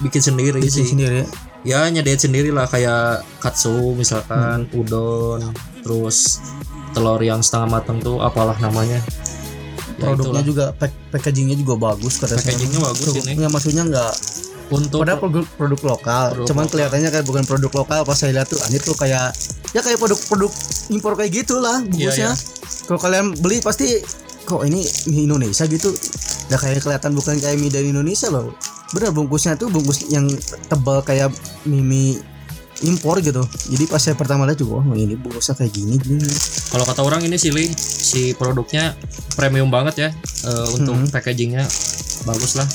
bikin 0.00 0.22
sendiri 0.22 0.62
bikin 0.62 0.70
sih. 0.70 0.86
sendiri. 0.86 1.26
Ya 1.66 1.82
nyediain 1.90 2.18
sendiri 2.18 2.54
lah. 2.54 2.70
Kayak 2.70 3.26
katsu 3.42 3.92
misalkan 3.92 4.70
Hmm. 4.70 4.78
udon 4.78 5.50
terus 5.82 6.38
telur 6.92 7.20
yang 7.20 7.40
setengah 7.40 7.80
matang 7.80 7.98
tuh 7.98 8.20
apalah 8.20 8.56
namanya. 8.60 9.00
Ya 10.00 10.08
produknya 10.12 10.40
itulah. 10.40 10.42
juga 10.44 10.64
pack, 10.76 10.92
packagingnya 11.12 11.56
juga 11.60 11.74
bagus 11.78 12.18
kata 12.18 12.36
saya 12.36 12.40
packagingnya 12.42 12.80
bagus 12.80 13.06
ini. 13.18 13.32
Ya 13.38 13.48
maksudnya 13.48 13.82
nggak 13.88 14.12
untuk 14.72 15.04
padahal 15.04 15.20
produk 15.20 15.44
produk 15.56 15.80
lokal. 15.84 16.24
Produk 16.32 16.46
cuman 16.48 16.64
lokal. 16.64 16.72
kelihatannya 16.72 17.08
kayak 17.12 17.26
bukan 17.28 17.44
produk 17.44 17.72
lokal 17.84 18.00
pas 18.08 18.16
saya 18.16 18.32
lihat 18.40 18.48
tuh 18.48 18.58
anjir 18.64 18.80
tuh 18.80 18.96
kayak 18.96 19.36
ya 19.72 19.80
kayak 19.80 19.98
produk-produk 20.00 20.52
impor 20.92 21.12
kayak 21.16 21.32
gitulah 21.32 21.80
Iya, 21.80 21.88
bungkusnya. 21.88 22.30
kalau 22.88 23.00
kalian 23.00 23.26
beli 23.40 23.60
pasti 23.64 24.00
kok 24.42 24.64
ini 24.66 24.84
mie 25.12 25.24
Indonesia 25.28 25.64
gitu? 25.68 25.92
Udah 26.50 26.58
kayak 26.60 26.82
kelihatan 26.84 27.12
bukan 27.16 27.36
kayak 27.40 27.56
mie 27.56 27.72
dari 27.72 27.88
Indonesia 27.92 28.28
loh. 28.32 28.52
Bener 28.92 29.12
bungkusnya 29.14 29.56
tuh 29.56 29.72
bungkus 29.72 30.08
yang 30.12 30.28
tebal 30.68 31.00
kayak 31.00 31.32
mie, 31.64 31.80
mie 31.80 32.12
impor 32.82 33.18
gitu. 33.18 33.40
Jadi 33.68 33.84
pas 33.86 33.98
saya 33.98 34.14
pertama 34.14 34.44
lihat 34.44 34.56
juga 34.56 34.80
oh 34.80 34.94
ini 34.94 35.14
bungkusnya 35.14 35.54
kayak 35.54 35.72
gini 35.72 35.94
gini. 35.96 36.26
Kalau 36.68 36.82
kata 36.82 37.00
orang 37.00 37.22
ini 37.22 37.36
sih 37.36 37.50
si 37.74 38.32
produknya 38.32 38.94
premium 39.32 39.68
banget 39.68 39.94
ya 39.98 40.10
eh, 40.44 40.66
untuk 40.72 40.94
Hmm. 40.94 41.08
packagingnya. 41.08 41.64
Bagus 42.22 42.54
lah 42.54 42.68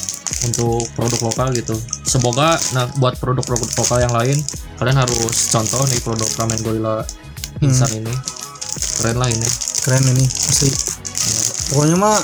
untuk 0.44 0.84
produk 0.94 1.20
lokal 1.24 1.48
gitu. 1.52 1.74
Semoga 2.04 2.56
nah 2.72 2.88
buat 2.96 3.16
produk-produk 3.16 3.70
lokal 3.74 4.00
yang 4.02 4.14
lain 4.14 4.38
kalian 4.76 4.98
harus 4.98 5.50
contoh 5.50 5.82
nih 5.86 6.00
produk 6.00 6.28
ramen 6.36 6.60
gorilla 6.62 6.96
Hmm. 7.58 7.66
instan 7.66 7.92
ini. 7.96 8.14
Keren 8.98 9.18
lah 9.18 9.28
ini. 9.28 9.48
Keren 9.82 10.04
ini 10.06 10.26
asli. 10.26 10.70
Pokoknya 11.68 11.96
mah 11.96 12.20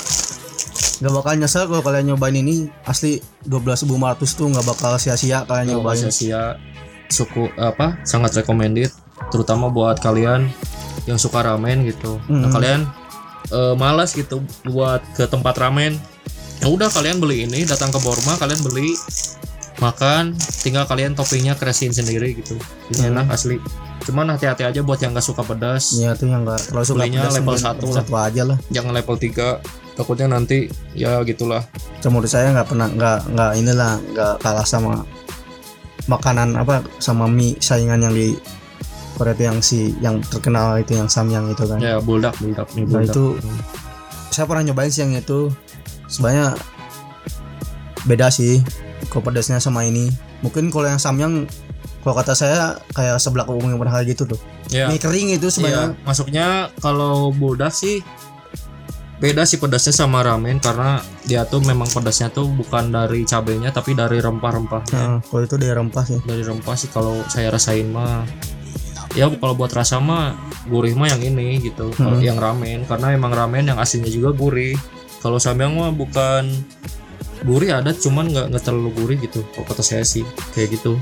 nggak 0.94 1.12
bakal 1.12 1.32
nyesel 1.34 1.66
kalau 1.66 1.82
kalian 1.82 2.04
nyobain 2.08 2.34
ini. 2.34 2.70
Asli 2.84 3.18
12.500 3.44 3.88
tuh 4.30 4.46
nggak 4.48 4.64
bakal 4.64 4.94
sia-sia 4.96 5.42
kalian 5.42 5.74
Nyoba 5.74 5.92
nyobain. 5.92 6.08
sia 6.08 6.54
suku 7.14 7.46
apa 7.54 8.02
sangat 8.02 8.34
recommended 8.34 8.90
terutama 9.26 9.68
buat 9.68 9.96
kalian 9.96 10.50
yang 11.04 11.16
suka 11.16 11.40
ramen 11.40 11.84
gitu 11.84 12.18
nah 12.26 12.44
Hmm. 12.44 12.52
kalian 12.52 12.80
eh, 13.48 13.74
malas 13.74 14.12
gitu 14.12 14.42
buat 14.64 14.98
ke 15.12 15.24
tempat 15.24 15.54
ramen 15.56 15.94
ya 16.58 16.66
udah 16.66 16.88
kalian 16.88 17.18
beli 17.18 17.44
ini 17.44 17.62
datang 17.62 17.88
ke 17.88 17.98
Borma 17.98 18.34
kalian 18.34 18.58
beli 18.60 18.98
makan 19.76 20.32
tinggal 20.62 20.86
kalian 20.86 21.12
toppingnya 21.12 21.54
kresin 21.54 21.90
sendiri 21.90 22.34
gitu 22.34 22.54
ini 22.88 22.98
Hmm. 23.00 23.10
enak 23.12 23.26
asli 23.30 23.58
cuman 24.04 24.30
hati-hati 24.30 24.62
aja 24.64 24.80
buat 24.80 24.98
yang 24.98 25.12
nggak 25.12 25.24
suka 25.24 25.40
pedas 25.40 25.96
Iya 25.96 26.12
tuh 26.12 26.28
yang 26.28 26.44
nggak 26.44 26.60
terlalu 26.68 26.84
suka 26.84 26.98
Belinya 27.00 27.20
pedas, 27.22 27.34
level 27.34 27.56
satu 27.56 27.86
lah. 27.86 27.96
satu 27.96 28.12
aja 28.14 28.42
lah 28.44 28.58
jangan 28.68 28.92
level 28.92 29.16
3 29.16 29.64
takutnya 29.94 30.26
nanti 30.28 30.58
ya 30.92 31.22
gitulah 31.22 31.64
Cuma 31.98 32.18
menurut 32.18 32.28
saya 32.28 32.50
nggak 32.50 32.68
pernah 32.68 32.86
nggak 32.86 33.18
nggak 33.30 33.50
inilah 33.56 33.92
nggak 34.04 34.34
kalah 34.38 34.66
sama 34.66 35.02
makanan 36.04 36.54
apa 36.54 36.84
sama 36.98 37.24
mie 37.24 37.56
saingan 37.58 38.00
yang 38.00 38.12
di 38.12 38.36
Korea 39.14 39.30
itu 39.30 39.42
yang 39.46 39.58
si 39.62 39.78
yang 40.02 40.18
terkenal 40.20 40.74
itu 40.76 40.98
yang 40.98 41.06
samyang 41.06 41.46
itu 41.48 41.64
kan. 41.64 41.78
Ya 41.78 42.02
buldak 42.02 42.34
buldak 42.36 42.66
Nah, 42.74 42.82
buldak 42.84 43.14
itu- 43.14 43.38
saya 44.28 44.44
pernah 44.44 44.66
nyobain 44.66 44.90
sih 44.90 45.06
yang 45.06 45.14
itu. 45.14 45.54
Sebenarnya 46.10 46.58
beda 48.04 48.28
sih 48.28 48.60
kalau 49.08 49.22
pedasnya 49.24 49.62
sama 49.62 49.86
ini. 49.86 50.10
Mungkin 50.42 50.68
kalau 50.68 50.90
yang 50.90 50.98
samyang 50.98 51.46
kalau 52.02 52.14
kata 52.14 52.36
saya 52.36 52.76
kayak 52.92 53.16
sebelah 53.16 53.46
umum 53.46 53.70
yang 53.70 53.80
pernah 53.80 54.02
gitu 54.02 54.26
tuh. 54.26 54.40
Ya. 54.68 54.90
Mie 54.90 54.98
kering 54.98 55.32
itu 55.32 55.48
sebenarnya 55.48 55.94
masuknya 56.02 56.46
kalau 56.82 57.30
buldak 57.30 57.70
sih 57.70 58.02
beda 59.24 59.48
sih 59.48 59.56
pedasnya 59.56 59.96
sama 59.96 60.20
ramen 60.20 60.60
karena 60.60 61.00
dia 61.24 61.48
tuh 61.48 61.64
memang 61.64 61.88
pedasnya 61.88 62.28
tuh 62.28 62.44
bukan 62.44 62.92
dari 62.92 63.24
cabenya 63.24 63.72
tapi 63.72 63.96
dari 63.96 64.20
rempah-rempahnya. 64.20 64.92
Nah, 64.92 65.24
kalau 65.24 65.48
itu 65.48 65.56
dari 65.56 65.72
rempah 65.72 66.04
sih. 66.04 66.20
Dari 66.20 66.44
rempah 66.44 66.76
sih 66.76 66.92
kalau 66.92 67.24
saya 67.32 67.48
rasain 67.48 67.88
mah. 67.88 68.28
Ya 69.16 69.32
kalau 69.32 69.56
buat 69.56 69.72
rasa 69.72 69.96
mah 69.96 70.36
gurih 70.68 70.92
mah 70.92 71.08
yang 71.08 71.24
ini 71.24 71.56
gitu 71.64 71.88
kalau 71.96 72.20
yang 72.20 72.36
ramen. 72.36 72.84
Karena 72.84 73.16
emang 73.16 73.32
ramen 73.32 73.72
yang 73.72 73.80
aslinya 73.80 74.12
juga 74.12 74.36
gurih. 74.36 74.76
Kalau 75.24 75.40
samyang 75.40 75.72
mah 75.72 75.88
bukan 75.96 76.52
gurih 77.48 77.80
ada 77.80 77.96
cuman 77.96 78.28
nggak 78.28 78.46
nggak 78.52 78.62
terlalu 78.64 78.90
gurih 78.92 79.18
gitu 79.24 79.40
kalau 79.56 79.64
kata 79.64 79.80
saya 79.80 80.04
sih 80.04 80.28
kayak 80.52 80.76
gitu. 80.76 81.00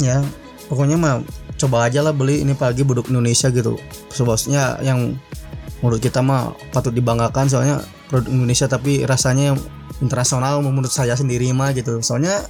Ya 0.00 0.24
pokoknya 0.72 0.96
mah 0.96 1.20
coba 1.60 1.84
aja 1.84 2.00
lah 2.00 2.16
beli 2.16 2.40
ini 2.40 2.56
pagi 2.56 2.80
buduk 2.80 3.12
Indonesia 3.12 3.52
gitu. 3.52 3.76
Sebosnya 4.08 4.80
yang 4.80 5.20
menurut 5.80 6.00
kita 6.02 6.18
mah 6.24 6.54
patut 6.74 6.90
dibanggakan 6.90 7.46
soalnya 7.46 7.82
produk 8.10 8.30
Indonesia 8.32 8.66
tapi 8.66 9.06
rasanya 9.06 9.54
yang 9.54 9.58
internasional 10.02 10.62
menurut 10.62 10.90
saya 10.90 11.14
sendiri 11.14 11.50
mah 11.54 11.74
gitu. 11.74 12.02
Soalnya 12.02 12.42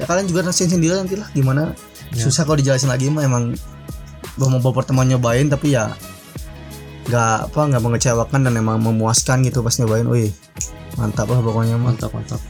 ya 0.00 0.04
kalian 0.08 0.28
juga 0.28 0.48
rasain 0.48 0.70
sendiri 0.70 0.96
nanti 0.96 1.16
lah 1.18 1.28
gimana. 1.32 1.76
Ya. 2.12 2.28
susah 2.28 2.44
kalau 2.44 2.60
dijelasin 2.60 2.92
lagi 2.92 3.08
mah 3.08 3.24
emang 3.24 3.56
belum 4.36 4.60
mau 4.60 4.72
pertemuan 4.76 5.08
nyobain 5.08 5.48
tapi 5.48 5.72
ya 5.72 5.96
nggak 7.08 7.48
apa 7.48 7.60
nggak 7.72 7.80
mengecewakan 7.80 8.40
dan 8.44 8.52
emang 8.60 8.80
memuaskan 8.80 9.44
gitu 9.44 9.64
pas 9.64 9.76
nyobain. 9.80 10.04
Wih 10.08 10.32
mantap 10.96 11.28
lah 11.32 11.40
pokoknya 11.40 11.76
mah. 11.80 11.92
Mantap 11.92 12.12
mantap. 12.12 12.40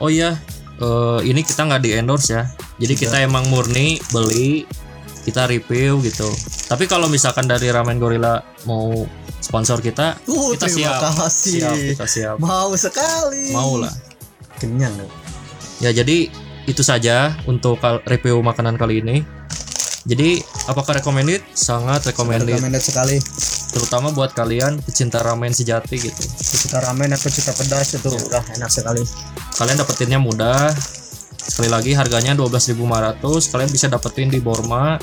Oh 0.00 0.08
iya 0.08 0.40
eh, 0.80 1.20
ini 1.28 1.44
kita 1.44 1.68
nggak 1.68 1.82
di 1.84 1.90
endorse 1.96 2.32
ya. 2.32 2.48
Jadi 2.80 2.94
kita 2.96 3.20
emang 3.20 3.44
murni 3.52 4.00
beli 4.12 4.64
kita 5.24 5.44
review 5.44 6.00
gitu. 6.00 6.28
Tapi 6.66 6.88
kalau 6.88 7.06
misalkan 7.12 7.44
dari 7.44 7.68
ramen 7.68 8.00
gorilla 8.00 8.40
mau 8.64 9.04
sponsor 9.50 9.82
kita 9.82 10.22
Uh, 10.30 10.54
kita 10.54 10.70
terima 10.70 10.78
siap. 10.78 11.00
kasih. 11.18 11.52
siap 11.58 11.74
kita 11.74 12.06
siap. 12.06 12.36
Mau 12.38 12.70
sekali. 12.78 13.50
Mau 13.50 13.82
lah 13.82 13.90
kenyang 14.60 14.92
ya 15.80 15.90
jadi 15.90 16.28
itu 16.68 16.84
saja 16.84 17.34
untuk 17.48 17.80
review 18.06 18.38
makanan 18.44 18.76
kali 18.76 19.00
ini. 19.00 19.24
Jadi 20.04 20.40
apakah 20.68 20.96
recommended? 21.00 21.42
Sangat 21.52 22.04
recommended. 22.08 22.56
Recommended 22.56 22.84
sekali. 22.84 23.16
Terutama 23.74 24.12
buat 24.14 24.32
kalian 24.32 24.80
pecinta 24.80 25.20
ramen 25.20 25.52
sejati 25.52 25.96
gitu. 25.98 26.22
Kita 26.38 26.80
ramen 26.84 27.10
atau 27.12 27.28
cita 27.28 27.52
pedas 27.52 27.96
itu 27.96 28.08
udah 28.08 28.44
enak 28.60 28.70
sekali. 28.70 29.02
Kalian 29.56 29.76
dapetinnya 29.80 30.18
mudah. 30.20 30.72
Sekali 31.40 31.68
lagi 31.68 31.92
harganya 31.96 32.36
12.500 32.36 32.78
kalian 33.50 33.70
bisa 33.72 33.86
dapetin 33.90 34.28
di 34.30 34.38
Borma 34.38 35.00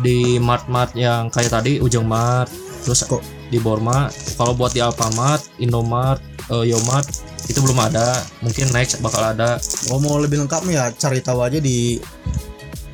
di 0.00 0.40
mart-mart 0.40 0.96
yang 0.96 1.28
kayak 1.30 1.52
tadi 1.52 1.78
Ujung 1.78 2.06
Mart. 2.08 2.50
Terus 2.86 3.06
Kok? 3.06 3.43
Di 3.48 3.58
Borma. 3.60 4.08
Kalau 4.36 4.52
buat 4.56 4.72
di 4.72 4.80
Alfamart 4.80 5.60
Indomart 5.60 6.20
eh, 6.50 6.72
Yomart 6.72 7.06
itu 7.48 7.60
belum 7.60 7.76
ada. 7.76 8.20
Mungkin 8.40 8.72
next 8.72 9.00
bakal 9.04 9.20
ada. 9.20 9.60
Oh 9.92 10.00
mau 10.00 10.16
lebih 10.16 10.40
lengkap 10.44 10.62
ya 10.72 10.88
cari 10.96 11.20
tahu 11.20 11.44
aja 11.44 11.60
di 11.60 12.00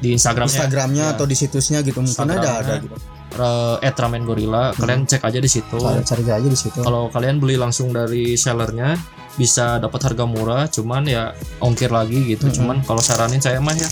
di 0.00 0.16
Instagramnya. 0.16 0.50
Instagramnya 0.50 1.04
Ya. 1.10 1.14
atau 1.14 1.24
di 1.28 1.36
situsnya 1.36 1.84
gitu. 1.84 2.00
Mungkin 2.02 2.28
ada 2.30 2.50
ada 2.62 2.74
gitu. 2.82 2.96
Eh, 3.30 3.86
at 3.86 3.94
ramen 3.94 4.26
gorilla 4.26 4.74
kalian 4.74 5.06
cek 5.06 5.22
aja 5.22 5.38
di 5.38 5.46
situ. 5.46 5.78
Kalian 5.78 6.02
cari 6.02 6.22
aja 6.26 6.48
di 6.50 6.58
situ. 6.58 6.82
Kalau 6.82 7.06
kalian 7.14 7.38
beli 7.38 7.54
langsung 7.54 7.94
dari 7.94 8.34
sellernya 8.34 8.98
bisa 9.38 9.78
dapat 9.78 10.02
harga 10.10 10.26
murah. 10.26 10.66
Cuman 10.66 11.06
ya 11.06 11.30
ongkir 11.62 11.94
lagi 11.94 12.34
gitu. 12.34 12.50
Cuman 12.50 12.82
kalau 12.82 12.98
saranin 12.98 13.38
saya 13.38 13.62
mah 13.62 13.78
ya 13.78 13.86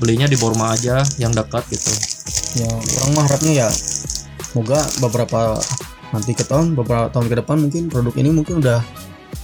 belinya 0.00 0.24
di 0.24 0.38
Borma 0.40 0.72
aja 0.72 1.04
yang 1.20 1.36
dekat 1.36 1.68
gitu. 1.68 1.92
Ya 2.64 2.70
orang 2.72 3.10
mah 3.12 3.24
harapnya 3.28 3.52
ya 3.66 3.68
semoga 4.48 4.80
beberapa 5.04 5.60
nanti 6.14 6.32
ke 6.32 6.44
tahun 6.44 6.72
beberapa 6.72 7.12
tahun 7.12 7.26
ke 7.28 7.34
depan 7.44 7.56
mungkin 7.60 7.82
produk 7.92 8.14
ini 8.16 8.30
mungkin 8.32 8.64
udah 8.64 8.80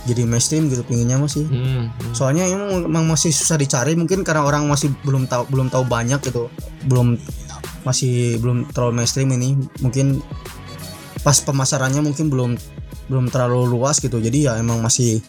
jadi 0.05 0.29
mainstream 0.29 0.69
gitu 0.69 0.85
pinginnya 0.85 1.17
masih. 1.17 1.49
Hmm, 1.49 1.89
hmm. 1.89 2.13
soalnya 2.13 2.45
emang, 2.45 2.89
emang 2.89 3.05
masih 3.09 3.33
susah 3.33 3.57
dicari 3.57 3.97
mungkin 3.97 4.21
karena 4.21 4.45
orang 4.45 4.69
masih 4.69 4.93
belum 5.05 5.25
tahu 5.29 5.49
belum 5.49 5.73
tahu 5.73 5.85
banyak 5.89 6.21
gitu. 6.25 6.53
Belum 6.85 7.17
masih 7.89 8.37
belum 8.41 8.69
terlalu 8.73 9.01
mainstream 9.01 9.33
ini. 9.33 9.57
Mungkin 9.81 10.21
pas 11.25 11.41
pemasarannya 11.41 12.05
mungkin 12.05 12.29
belum 12.29 12.51
belum 13.09 13.33
terlalu 13.33 13.65
luas 13.77 14.01
gitu. 14.01 14.21
Jadi 14.21 14.49
ya 14.49 14.61
emang 14.61 14.85
masih 14.85 15.25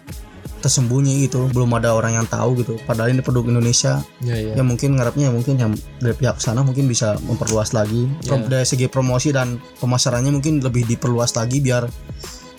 tersembunyi 0.65 1.29
gitu. 1.29 1.45
Belum 1.53 1.69
ada 1.77 1.93
orang 1.93 2.17
yang 2.17 2.25
tahu 2.25 2.65
gitu. 2.65 2.81
Padahal 2.89 3.13
ini 3.13 3.21
produk 3.21 3.45
Indonesia. 3.45 4.01
Ya 4.25 4.33
ya 4.33 4.57
ya 4.57 4.63
mungkin 4.65 4.97
ngarepnya 4.97 5.29
mungkin 5.29 5.61
yang 5.61 5.71
dari 6.01 6.17
pihak 6.17 6.41
sana 6.41 6.65
mungkin 6.65 6.89
bisa 6.89 7.21
memperluas 7.21 7.77
lagi. 7.77 8.09
Ya. 8.25 8.41
dari 8.41 8.65
segi 8.65 8.89
promosi 8.89 9.29
dan 9.29 9.61
pemasarannya 9.77 10.33
mungkin 10.33 10.65
lebih 10.65 10.89
diperluas 10.89 11.37
lagi 11.37 11.61
biar 11.61 11.85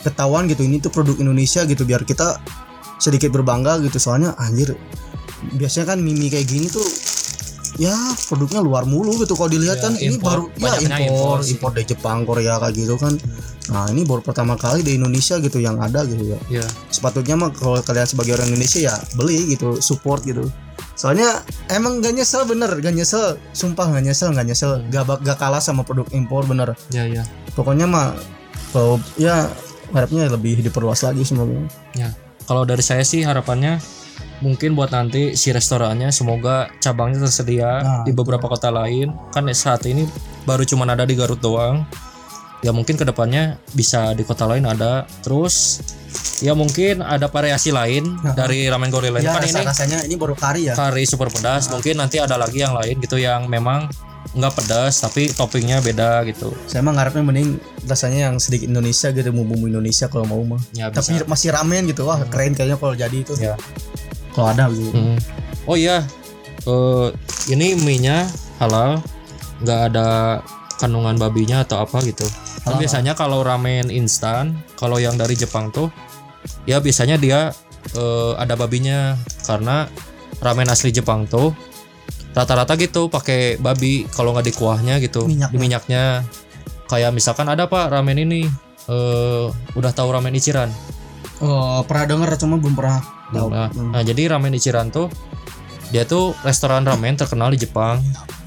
ketahuan 0.06 0.46
gitu 0.46 0.62
ini 0.62 0.78
tuh 0.78 0.94
produk 0.94 1.18
Indonesia 1.18 1.66
gitu. 1.66 1.82
Biar 1.82 2.06
kita 2.06 2.38
sedikit 3.02 3.34
berbangga 3.34 3.82
gitu. 3.82 3.98
Soalnya 3.98 4.38
anjir 4.38 4.78
biasanya 5.58 5.94
kan 5.94 5.98
mimi 6.00 6.32
kayak 6.32 6.48
gini 6.48 6.70
tuh 6.70 6.86
ya 7.76 7.94
produknya 8.22 8.58
luar 8.58 8.84
mulu 8.84 9.18
gitu 9.18 9.34
kalau 9.34 9.48
dilihat 9.48 9.78
Ya, 9.78 9.84
kan. 9.84 9.92
Ini 9.94 10.14
impor. 10.14 10.28
baru 10.28 10.42
ya 10.56 10.72
impor 10.78 11.38
impor 11.42 11.70
dari 11.72 11.86
Jepang 11.86 12.18
Korea 12.22 12.56
kayak 12.56 12.74
gitu 12.74 12.94
kan. 12.94 13.14
Nah 13.66 13.90
ini 13.90 14.02
baru 14.02 14.22
pertama 14.22 14.54
kali 14.54 14.80
di 14.80 14.94
Indonesia 14.94 15.36
gitu 15.36 15.58
yang 15.58 15.76
ada 15.78 16.02
gitu 16.02 16.22
ya. 16.28 16.38
Ya. 16.52 16.66
Sepatutnya 16.88 17.34
mah 17.34 17.50
kalau 17.50 17.78
kalian 17.78 18.06
sebagai 18.06 18.34
orang 18.34 18.48
Indonesia 18.48 18.80
ya 18.80 18.94
beli 19.14 19.50
gitu 19.50 19.78
support 19.78 20.22
gitu. 20.22 20.46
Soalnya 20.94 21.44
emang 21.68 22.00
gak 22.00 22.14
nyesel 22.14 22.44
bener. 22.44 22.72
Gak 22.74 22.94
nyesel 22.94 23.36
sumpah 23.50 23.90
gak 23.90 24.00
nyesel 24.02 24.32
gak 24.32 24.46
nyesel. 24.46 24.80
Gak, 24.88 25.04
bak- 25.04 25.20
gak 25.20 25.36
kalah 25.36 25.60
sama 25.60 25.82
produk 25.82 26.06
impor 26.10 26.46
bener. 26.46 26.72
Ya 26.88 27.04
ya. 27.04 27.26
Pokoknya 27.52 27.84
mah 27.84 28.16
kalau 28.70 28.96
ya 29.16 29.50
harapnya 29.90 30.26
lebih 30.26 30.60
diperluas 30.60 31.02
lagi 31.02 31.20
semoga 31.22 31.66
ya. 31.92 32.14
Kalau 32.46 32.62
dari 32.62 32.80
saya 32.80 33.02
sih 33.02 33.20
harapannya 33.20 33.82
mungkin 34.44 34.76
buat 34.76 34.92
nanti 34.92 35.32
si 35.38 35.52
restorannya 35.52 36.12
semoga 36.12 36.68
cabangnya 36.80 37.24
tersedia 37.24 37.68
Nah, 37.76 38.02
di 38.04 38.12
beberapa 38.12 38.46
kota 38.46 38.68
lain. 38.68 39.12
Kan 39.32 39.48
saat 39.52 39.84
ini 39.88 40.04
baru 40.44 40.62
cuman 40.64 40.92
ada 40.96 41.04
di 41.08 41.16
Garut 41.16 41.40
doang. 41.40 41.84
Ya 42.64 42.72
mungkin 42.72 42.96
ke 42.96 43.04
depannya 43.04 43.60
bisa 43.76 44.16
di 44.16 44.24
kota 44.24 44.48
lain 44.48 44.64
ada. 44.64 45.04
Terus 45.22 45.80
ya 46.40 46.56
mungkin 46.56 47.04
ada 47.04 47.28
variasi 47.28 47.72
lain 47.72 48.16
dari 48.32 48.66
ramen 48.66 48.88
gorilla 48.88 49.20
ini. 49.20 49.28
Ya 49.28 49.36
kan 49.36 49.44
rasa 49.44 49.60
ini 49.60 49.66
rasanya 49.68 49.98
ini 50.08 50.14
baru 50.16 50.34
kari 50.34 50.72
ya. 50.72 50.74
kari 50.74 51.04
super 51.04 51.28
pedas. 51.28 51.68
Mungkin 51.68 52.00
nanti 52.00 52.16
ada 52.20 52.40
lagi 52.40 52.64
yang 52.64 52.72
lain 52.74 52.96
gitu 53.00 53.20
yang 53.20 53.46
memang 53.46 53.88
nggak 54.36 54.52
pedas 54.52 55.00
tapi 55.00 55.30
toppingnya 55.32 55.80
beda 55.80 56.26
gitu. 56.28 56.52
Saya 56.66 56.82
mah 56.84 56.96
ngarepnya 56.96 57.22
mending 57.24 57.56
rasanya 57.86 58.32
yang 58.32 58.36
sedikit 58.42 58.68
Indonesia 58.68 59.08
gitu 59.14 59.30
bumbu 59.32 59.68
Indonesia 59.68 60.10
kalau 60.10 60.26
mau 60.26 60.42
mah. 60.42 60.60
Ya 60.74 60.90
bisa. 60.90 60.96
tapi 61.00 61.12
masih 61.28 61.48
ramen 61.54 61.88
gitu. 61.88 62.04
Wah 62.08 62.20
keren 62.26 62.52
kayaknya 62.56 62.76
kalau 62.76 62.94
jadi 62.96 63.16
itu. 63.16 63.32
Ya 63.38 63.54
kalau 64.36 64.52
ada 64.52 64.68
gitu 64.68 64.92
Hmm. 64.92 65.16
Oh 65.64 65.74
iya, 65.74 66.04
eh, 66.62 67.06
ini 67.50 67.74
mie-nya 67.74 68.28
halal, 68.60 69.02
nggak 69.64 69.80
ada 69.90 70.38
kandungan 70.78 71.16
babinya 71.16 71.64
atau 71.64 71.82
apa 71.82 71.98
gitu. 72.04 72.22
Kan 72.62 72.76
Halal. 72.76 72.80
biasanya 72.84 73.12
kalau 73.16 73.40
ramen 73.42 73.90
instan, 73.90 74.54
kalau 74.76 75.00
yang 75.00 75.16
dari 75.18 75.34
Jepang 75.34 75.72
tuh, 75.72 75.88
ya 76.68 76.78
biasanya 76.78 77.16
dia 77.18 77.50
eh, 77.96 78.32
ada 78.36 78.54
babinya 78.54 79.16
karena 79.42 79.90
ramen 80.38 80.68
asli 80.68 80.90
Jepang 80.90 81.24
tuh 81.26 81.50
rata-rata 82.30 82.76
gitu 82.76 83.08
pakai 83.08 83.56
babi 83.56 84.04
kalau 84.12 84.30
nggak 84.30 84.46
di 84.46 84.54
kuahnya 84.54 85.00
gitu, 85.00 85.24
Minyaknya. 85.26 85.50
di 85.50 85.58
minyaknya. 85.58 86.04
Kayak 86.86 87.10
misalkan 87.10 87.48
ada 87.48 87.66
pak 87.66 87.90
ramen 87.90 88.22
ini, 88.22 88.46
eh, 88.86 89.46
udah 89.74 89.90
tahu 89.90 90.14
ramen 90.14 90.30
Ichiran. 90.30 90.70
oh 91.36 91.82
pernah 91.84 92.06
denger 92.06 92.30
cuma 92.38 92.56
belum 92.56 92.72
pernah 92.72 93.02
tahu 93.28 93.48
Nah, 93.48 93.68
Hmm. 93.68 93.90
nah, 93.90 94.02
jadi 94.02 94.30
ramen 94.30 94.52
Ichiran 94.52 94.88
tuh 94.88 95.08
dia 95.88 96.02
tuh 96.02 96.34
restoran 96.42 96.82
ramen 96.82 97.14
terkenal 97.14 97.50
di 97.50 97.58
Jepang. 97.58 98.02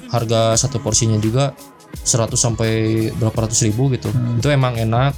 Harga 0.10 0.56
satu 0.56 0.80
porsinya 0.80 1.16
juga 1.18 1.54
100 2.02 2.34
sampai 2.36 2.72
berapa 3.14 3.36
ratus 3.40 3.62
ribu 3.64 3.88
gitu. 3.90 4.10
Hmm. 4.10 4.38
Itu 4.38 4.50
emang 4.50 4.76
enak. 4.76 5.14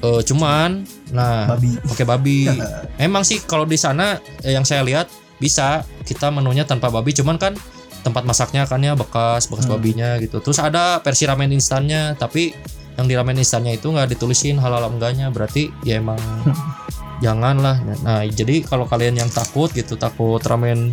Eh, 0.00 0.20
cuman 0.22 0.84
nah 1.10 1.48
babi 1.50 1.74
pakai 1.82 2.04
babi. 2.04 2.38
emang 3.00 3.22
sih 3.22 3.40
kalau 3.40 3.64
di 3.64 3.74
sana 3.74 4.16
eh, 4.40 4.52
yang 4.52 4.62
saya 4.62 4.82
lihat 4.82 5.08
bisa 5.36 5.82
kita 6.02 6.28
menunya 6.28 6.62
tanpa 6.62 6.88
babi 6.88 7.10
cuman 7.10 7.36
kan 7.36 7.52
tempat 8.00 8.22
masaknya 8.22 8.64
kan 8.64 8.78
ya 8.78 8.92
bekas 8.92 9.48
bekas 9.48 9.64
Hmm. 9.64 9.74
babinya 9.74 10.20
gitu. 10.20 10.38
Terus 10.38 10.56
ada 10.58 11.00
versi 11.00 11.24
ramen 11.24 11.50
instannya 11.50 12.14
tapi 12.14 12.52
yang 12.94 13.08
di 13.08 13.14
ramen 13.14 13.34
instannya 13.34 13.74
itu 13.74 13.90
nggak 13.90 14.14
ditulisin 14.14 14.54
halal 14.56 14.86
enggaknya 14.86 15.26
berarti 15.28 15.72
ya 15.82 15.98
emang 15.98 16.20
janganlah. 17.22 17.78
Nah 18.02 18.24
jadi 18.26 18.64
kalau 18.64 18.88
kalian 18.88 19.18
yang 19.18 19.30
takut 19.30 19.70
gitu 19.70 19.94
takut 19.94 20.40
ramen 20.42 20.90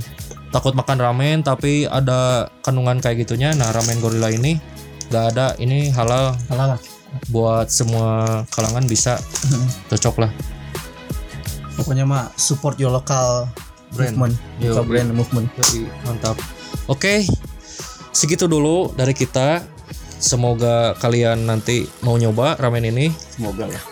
takut 0.52 0.76
makan 0.76 1.00
ramen 1.00 1.40
tapi 1.42 1.88
ada 1.88 2.52
kandungan 2.60 3.00
kayak 3.00 3.24
gitunya 3.24 3.56
nah 3.56 3.72
ramen 3.72 3.98
gorilla 4.04 4.30
ini 4.30 4.60
nggak 5.12 5.26
ada. 5.36 5.48
Ini 5.60 5.92
halal. 5.92 6.36
Halal 6.48 6.78
lah. 6.78 6.82
Buat 7.28 7.68
semua 7.68 8.42
kalangan 8.56 8.88
bisa. 8.88 9.20
Cocok 9.92 10.24
lah. 10.28 10.32
Pokoknya 11.76 12.08
mah 12.08 12.32
support 12.40 12.80
your 12.80 12.94
local 12.94 13.48
Brand. 13.92 14.16
movement. 14.16 14.36
Yo, 14.64 14.72
local 14.72 14.88
brand. 14.88 15.10
movement. 15.12 15.48
Jadi 15.60 15.88
mantap. 16.08 16.40
Oke 16.88 17.28
segitu 18.16 18.48
dulu 18.48 18.92
dari 18.96 19.12
kita. 19.12 19.64
Semoga 20.22 20.94
kalian 21.02 21.50
nanti 21.50 21.90
mau 22.06 22.14
nyoba 22.14 22.54
ramen 22.62 22.86
ini. 22.86 23.10
Semoga 23.10 23.66
lah 23.66 23.91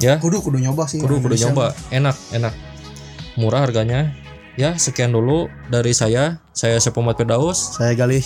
ya. 0.00 0.18
Kudu 0.18 0.40
kudu 0.42 0.58
nyoba 0.62 0.86
sih 0.86 0.98
kudu 1.02 1.20
kudu 1.20 1.36
nyoba. 1.38 1.74
enak 1.90 2.16
enak. 2.34 2.54
Murah 3.38 3.66
harganya. 3.66 4.14
Ya 4.54 4.78
sekian 4.78 5.10
dulu 5.10 5.50
dari 5.66 5.90
saya. 5.90 6.38
Saya 6.54 6.78
Sepomat 6.78 7.18
Pedaus 7.18 7.74
saya 7.74 7.98
galih. 7.98 8.22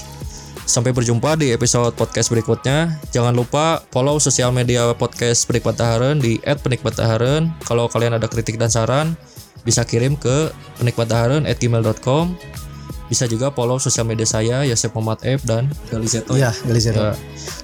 Sampai 0.68 0.92
berjumpa 0.92 1.40
di 1.40 1.48
episode 1.56 1.96
podcast 1.96 2.28
berikutnya. 2.28 3.00
Jangan 3.08 3.32
lupa 3.32 3.80
follow 3.88 4.20
sosial 4.20 4.52
media 4.52 4.92
podcast 4.92 5.48
Penikmat 5.48 5.80
Taharen 5.80 6.20
di 6.20 6.36
@penikmattaharen 6.44 7.48
kalau 7.64 7.88
kalian 7.88 8.20
ada 8.20 8.28
kritik 8.28 8.60
dan 8.60 8.68
saran 8.68 9.16
bisa 9.64 9.80
kirim 9.88 10.12
ke 10.20 10.52
penikmattaharen@gmail.com 10.76 12.36
bisa 13.08 13.24
juga 13.24 13.48
follow 13.48 13.80
sosial 13.80 14.04
media 14.04 14.28
saya 14.28 14.68
Yosef 14.68 14.92
Muhammad 14.92 15.24
F 15.24 15.40
dan 15.48 15.72
Galizeto 15.88 16.36
galih 16.36 16.82
zero 16.84 17.00
Ya, 17.00 17.12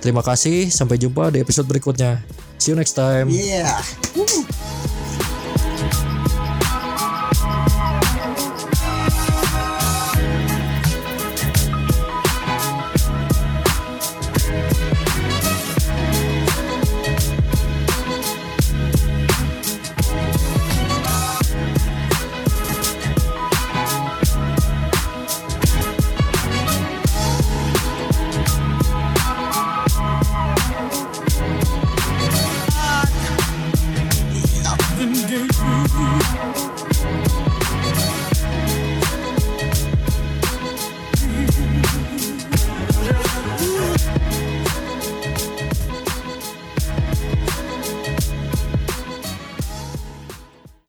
terima 0.01 0.25
kasih. 0.25 0.73
Sampai 0.73 0.97
jumpa 0.97 1.29
di 1.29 1.45
episode 1.45 1.69
berikutnya 1.69 2.25
see 2.65 2.73
you 2.73 2.77
next 2.77 2.95
time 2.95 3.29
Yeah. 3.29 3.83
Nothing 4.17 5.24